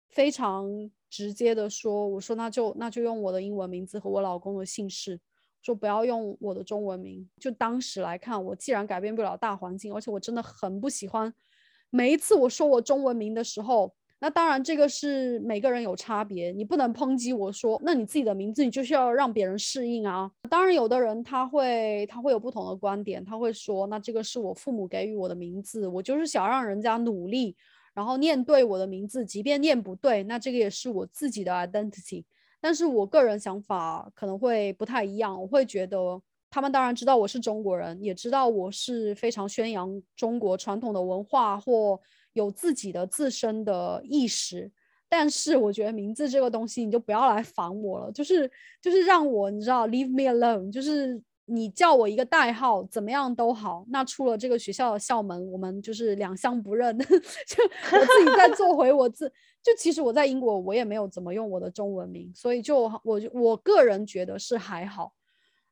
[0.10, 0.92] 非常。
[1.12, 5.20] 直接的说，我说那就那就用我的英文名字和我老公的姓氏，
[5.62, 7.28] 说不要用我的中文名。
[7.40, 11.34] 就当时来看，我既然改变不了大环境，而且我真的很不喜欢
[11.90, 20.30] 每一次我说我中文名的时候，那当然这个是每个人有差别，你不能抨击我说，那你自己的名字你就是要让别人适应啊。
[20.50, 27.56] 当然有的人他会他会有不同的观点，他会说，那这个是我父母给予我的名字，我就是想让人家努力。
[27.92, 32.24] 然后念对我的名字，即便念不对，那这个也是我自己的 identity。
[32.62, 42.00] 但是我个人想法可能会不太一样，我会觉得他们当然知道我是中国人，也知道我是非常宣扬中国传统的文化或
[42.34, 44.72] 有自己的自身的意识。
[45.08, 48.50] 但是我觉得名字这个东西，你就不要来烦我了，就是
[48.82, 51.22] 就是让我你知道 leave me alone，就是。
[51.52, 53.84] 你叫我一个代号，怎么样都好。
[53.90, 56.98] 那出了这个学校的校门，我们就是两相不认。
[57.00, 59.28] 就 我自己再做回我自，
[59.64, 65.14] 就其实我在英国，我也没有怎么用我的中文名，所以就我我个人觉得是还好。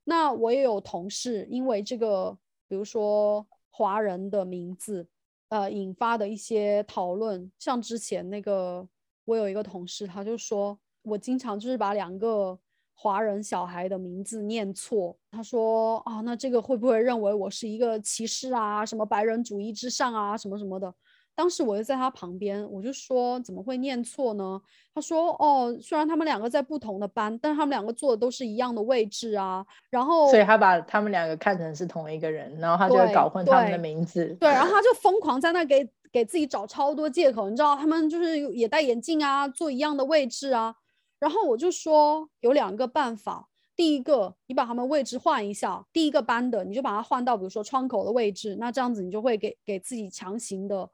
[0.04, 5.08] 那我也有同事因为这个，比如说华人的名字，
[5.50, 7.52] 呃，引发的一些讨论。
[7.60, 8.88] 像之前那个，
[9.26, 12.60] 我有一个同事，他就说我经常就是把两个。
[13.00, 18.84] 华人小孩的名字念错，他说啊，那这个会不会认为我是一个歧视啊？
[18.84, 20.36] 什么白人主义之上啊？
[20.36, 20.92] 什么什么的。
[21.36, 24.60] 当时我就在他旁边，我就说怎么会念错呢？
[24.96, 29.64] 他说哦，虽然他们两个在不同的班，但他们两个坐的都是一样的位置啊。
[29.92, 34.36] 然后，所以他把他们两个看成是同一个人，然后他就会搞混他们的名字。
[34.40, 40.74] 对，然后他 就疯狂在那给给自己找超多借口，你知道，他们就是也戴眼镜啊，坐一样的位置啊。
[41.20, 50.90] 然后我就说有两个办法，第一个你把他们位置换一下，第一个班的你就把它换到比如说窗口的位置，那这样子你就会给给自己强行的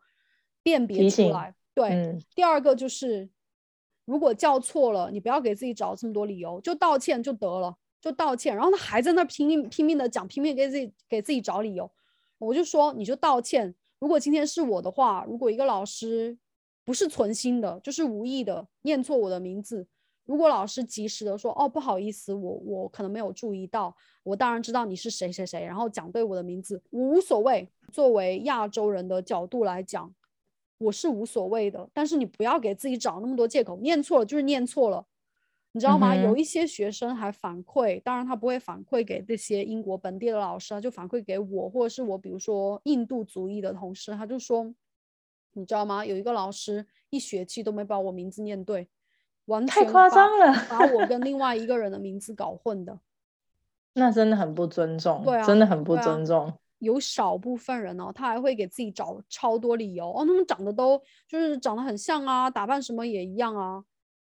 [0.62, 1.54] 辨别出来。
[1.74, 3.30] 对，第二个就是
[4.06, 8.56] 如果叫错了，你不要给自己找这么多理由，就道歉就得了，就道歉。
[8.56, 11.90] 然后他还在那拼命拼命的讲，拼命给自己给自己找理由，
[12.38, 13.74] 我就说你就道歉。
[14.00, 16.38] 如果今天是我的话，如果一个老师
[16.86, 19.88] 不是存心的，就是无意的念错我的名字。
[20.26, 23.94] 如果老师及时的说，哦，不好意思，我我可能没有注意到，
[24.24, 27.68] 我当然知道你是谁谁谁，然后讲对我的名字，无所谓。
[27.92, 30.14] 作为亚洲人的角度来讲，
[30.78, 31.90] 我是无所谓的。
[31.94, 35.06] 但是你不要给自己找那么多借口，念错了就是念错了，
[35.74, 36.16] 你知道吗？
[36.16, 44.74] 有一些学生还反馈，当然他不会反馈给这些英国本地的老师啊，就反馈给我或者是我，比如说印度族裔的同事，他就说，
[45.52, 46.06] 你知道吗？
[46.06, 48.88] 有一个老师一学期都没把我名字念对。
[49.46, 52.98] 完太夸张了，把我跟 另外一个人的名字搞混的，
[53.94, 56.54] 那真的很不尊重，对啊，真的很不尊重。
[56.80, 63.84] 有少部分人哦，他还会给自己找超多理由哦，他们长得都就是长得很像啊，打扮什么也一样啊。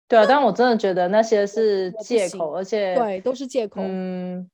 [0.07, 3.81] 对啊，但我真的觉得那些是借口，而且对，都是借口。
[3.85, 4.49] 嗯，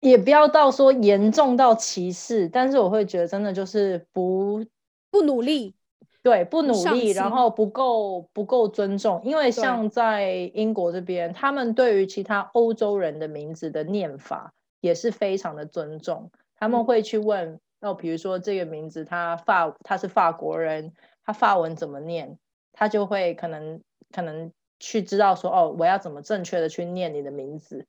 [0.00, 4.62] 也不要到说严重到歧视，但是我会觉得真的就是不
[5.10, 5.74] 不努力。
[6.22, 20.92] 对，不努力，然后不够不够尊重，因为像在英国这边，他们对于其他欧洲人的名字的念法也是非常的尊重，他们会去问，哦，比如说这个名字他法他是法国人，
[21.24, 22.36] 他法文怎么念，
[22.72, 23.80] 他就会可能
[24.12, 27.86] 可能去知道说，哦，我要怎么正确的去念你的名字，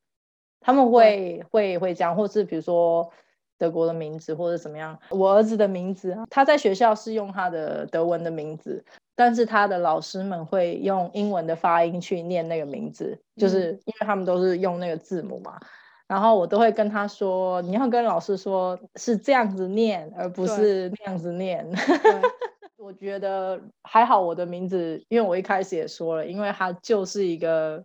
[0.59, 3.11] 他们会会会这样，或是比如说。
[3.59, 4.97] 德国的名字或者怎么样？
[5.09, 8.83] 我儿子的名字，他在学校是用他的德文的名字，
[9.15, 15.59] 但是他的老师们会用英文的发音去念那个名字，就是因为他们都是用那个字母嘛。
[16.07, 21.63] 然后我都会跟他说：“你要跟老师说是这样子念，而不是那样子念。”
[22.77, 27.83] 我觉得还好，我的名字，因为我一开始也说了，因为它就是一个。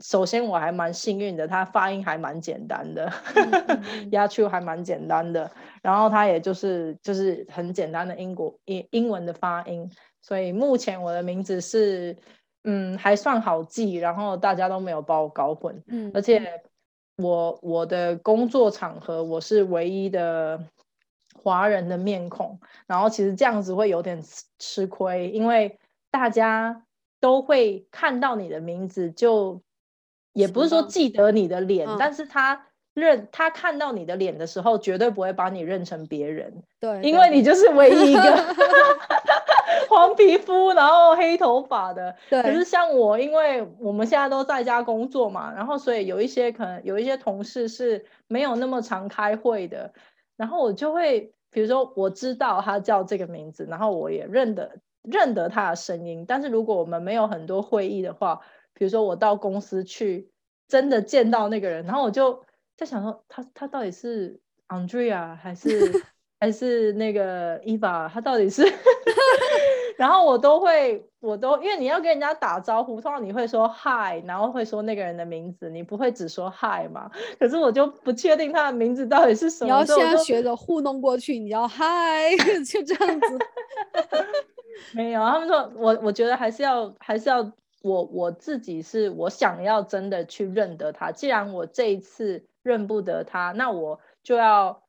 [0.00, 3.12] 首先我还蛮幸运的，他发音还蛮简单的，
[4.12, 5.50] 押出还蛮简单的，
[5.82, 9.90] 然后他也就是就是很简单的英国英英文的发音，
[10.22, 12.16] 所以目前我的名字是
[12.62, 16.62] 嗯还算好记，然后大家都没有把我搞混，嗯，而且
[17.16, 20.62] 我我的工作场合我是唯一的
[21.34, 24.22] 华人的面孔，然后其实这样子会有点
[24.60, 25.76] 吃亏，因为
[26.12, 26.84] 大家
[27.18, 29.60] 都会看到你的名字就。
[30.32, 36.62] 也不是说记得你的脸，但是他认他看到你的脸的时候，绝对不会把你认成别人。
[36.80, 38.22] 对，因为你就是唯一一个
[39.88, 42.14] 黄皮肤，然后黑头发的。
[42.28, 42.42] 对。
[42.42, 49.92] 可是像我，因为我们现在都在家工作嘛，然后所以有一些可能有一些同事是没有那么常开会的，
[50.36, 58.40] 然后我就会，比如说我知道他叫这个名字，然后我也认得认得他的声音，但是如果我们没有很多会议的话。
[58.78, 60.30] 比如说我到公司去，
[60.68, 62.40] 真的见到那个人，然后我就
[62.76, 65.68] 在想说，他他到底是 Andrea 还是
[66.38, 68.08] 还是那个 Eva？
[68.08, 68.62] 他到底是？
[69.98, 77.10] 然后我都会，我都因为你要跟人家打招呼，通常你会说 Hi，然后会说那个人的名字，你不会只说 Hi 嘛？
[77.36, 79.66] 可是我就不确定他的名字到底是什么。
[79.66, 83.38] 你要先学着糊弄过去，你要 Hi， 就这样子。
[84.94, 87.42] 没有，他们说我我觉得还是要还是要。
[87.82, 94.82] 我我自己是我想要真的去认得他，既然我这一次认不得他，那我就要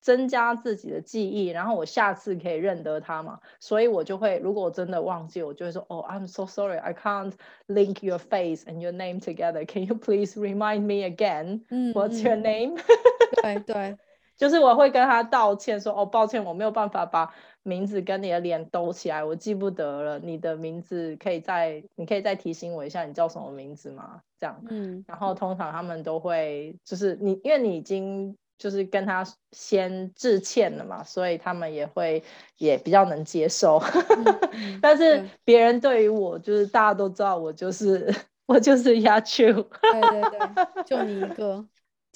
[0.00, 3.40] 增加自己的记忆，然后我下次可以认得他嘛。
[3.58, 7.32] 所以我就会，如果我真的忘记，我就会说，哦，I'm so sorry, I can't
[7.66, 9.66] link your face and your name together.
[9.66, 11.62] Can you please remind me again?
[11.92, 12.76] What's your name?
[13.42, 13.98] 对对。
[14.36, 17.34] 就是我会跟他道歉，说哦，抱歉，我没有办法把
[17.66, 20.18] 名字跟你的脸兜起来，我记不得了。
[20.20, 24.20] 你的名字可以再，你可以再提醒我一下，你叫什么名字吗？
[24.38, 25.04] 这样，嗯。
[25.08, 32.22] 然后通常他们都会，就是你，因为你已经就是跟他先致歉了嘛，所以他们也会
[32.58, 33.82] 也比较能接受。
[34.80, 38.14] 但是别人对于我，就是大家都知道我就是
[38.46, 41.66] 我就是亚秋，对对对，就你一个。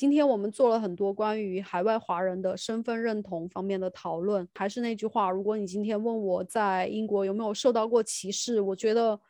[0.00, 4.48] 今天我们做了很多关于海外华人的身份认同方面的讨论。
[4.54, 9.20] 还是那句话，如果你今天问我在英国有没有受到过歧视，我觉得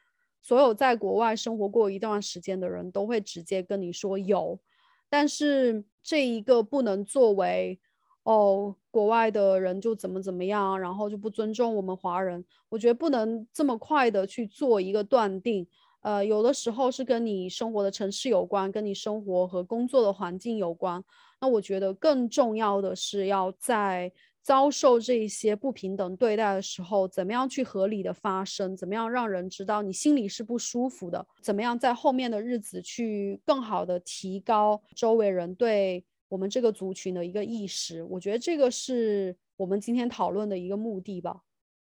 [0.41, 4.61] 所有在国外生活过一段时间的人都会直接跟你说有。
[5.09, 7.81] 但是这一个不能作为
[8.23, 12.45] 哦，国外的人就怎么怎么样，然后就不尊重我们华人。
[12.69, 15.67] 我觉得不能这么快的去做一个断定。
[16.03, 21.03] 呃，有的时候是跟你生活的城市有关，跟你生活和工作的环境有关。
[21.41, 38.03] 那我觉得更重要的是要在遭受这些不平等对待的时候，怎么样去合理的发声，怎么样让人知道你心里是不舒服的，怎么样在后面的日子去更好的提高周围人对我们这个族群的一个意识。
[38.05, 41.43] 我觉得这个是我们今天讨论的一个目的吧。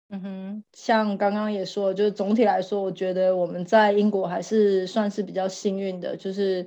[0.10, 6.66] 嗯哼，像刚刚也说，就是总体来说，我觉得我们在英国还是算是比较幸运的，就是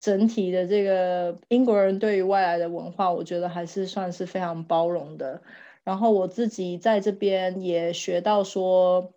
[0.00, 5.40] 整体的这个英国人对于外来的文化，我觉得还是算是非常包容的。
[5.84, 9.12] 然后我自己在这边也学到说，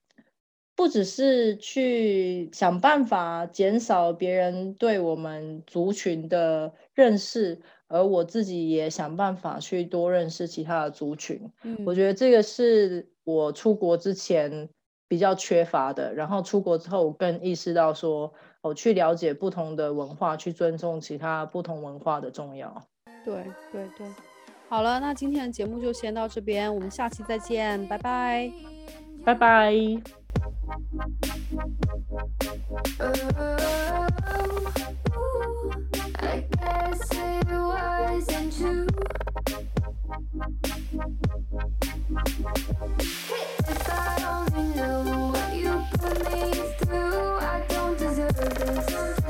[0.75, 7.61] 不只是去想办法减少别人对我们族群的认识。
[7.93, 14.69] 而我自己也想办法去多认识其他的族群，嗯我觉得这个是我出国之前
[15.07, 22.81] 比较缺乏的，然后出国之后更意识到说，我去了解不同的文化，去尊重其他不同文化的重要。
[23.23, 24.07] 对对对，
[24.67, 28.51] 好了，那今天的节目就先到这边，我们下期再见，拜拜，
[29.23, 29.75] 拜拜。
[40.11, 40.17] I
[44.27, 49.20] only knew what you put me through, I don't deserve this.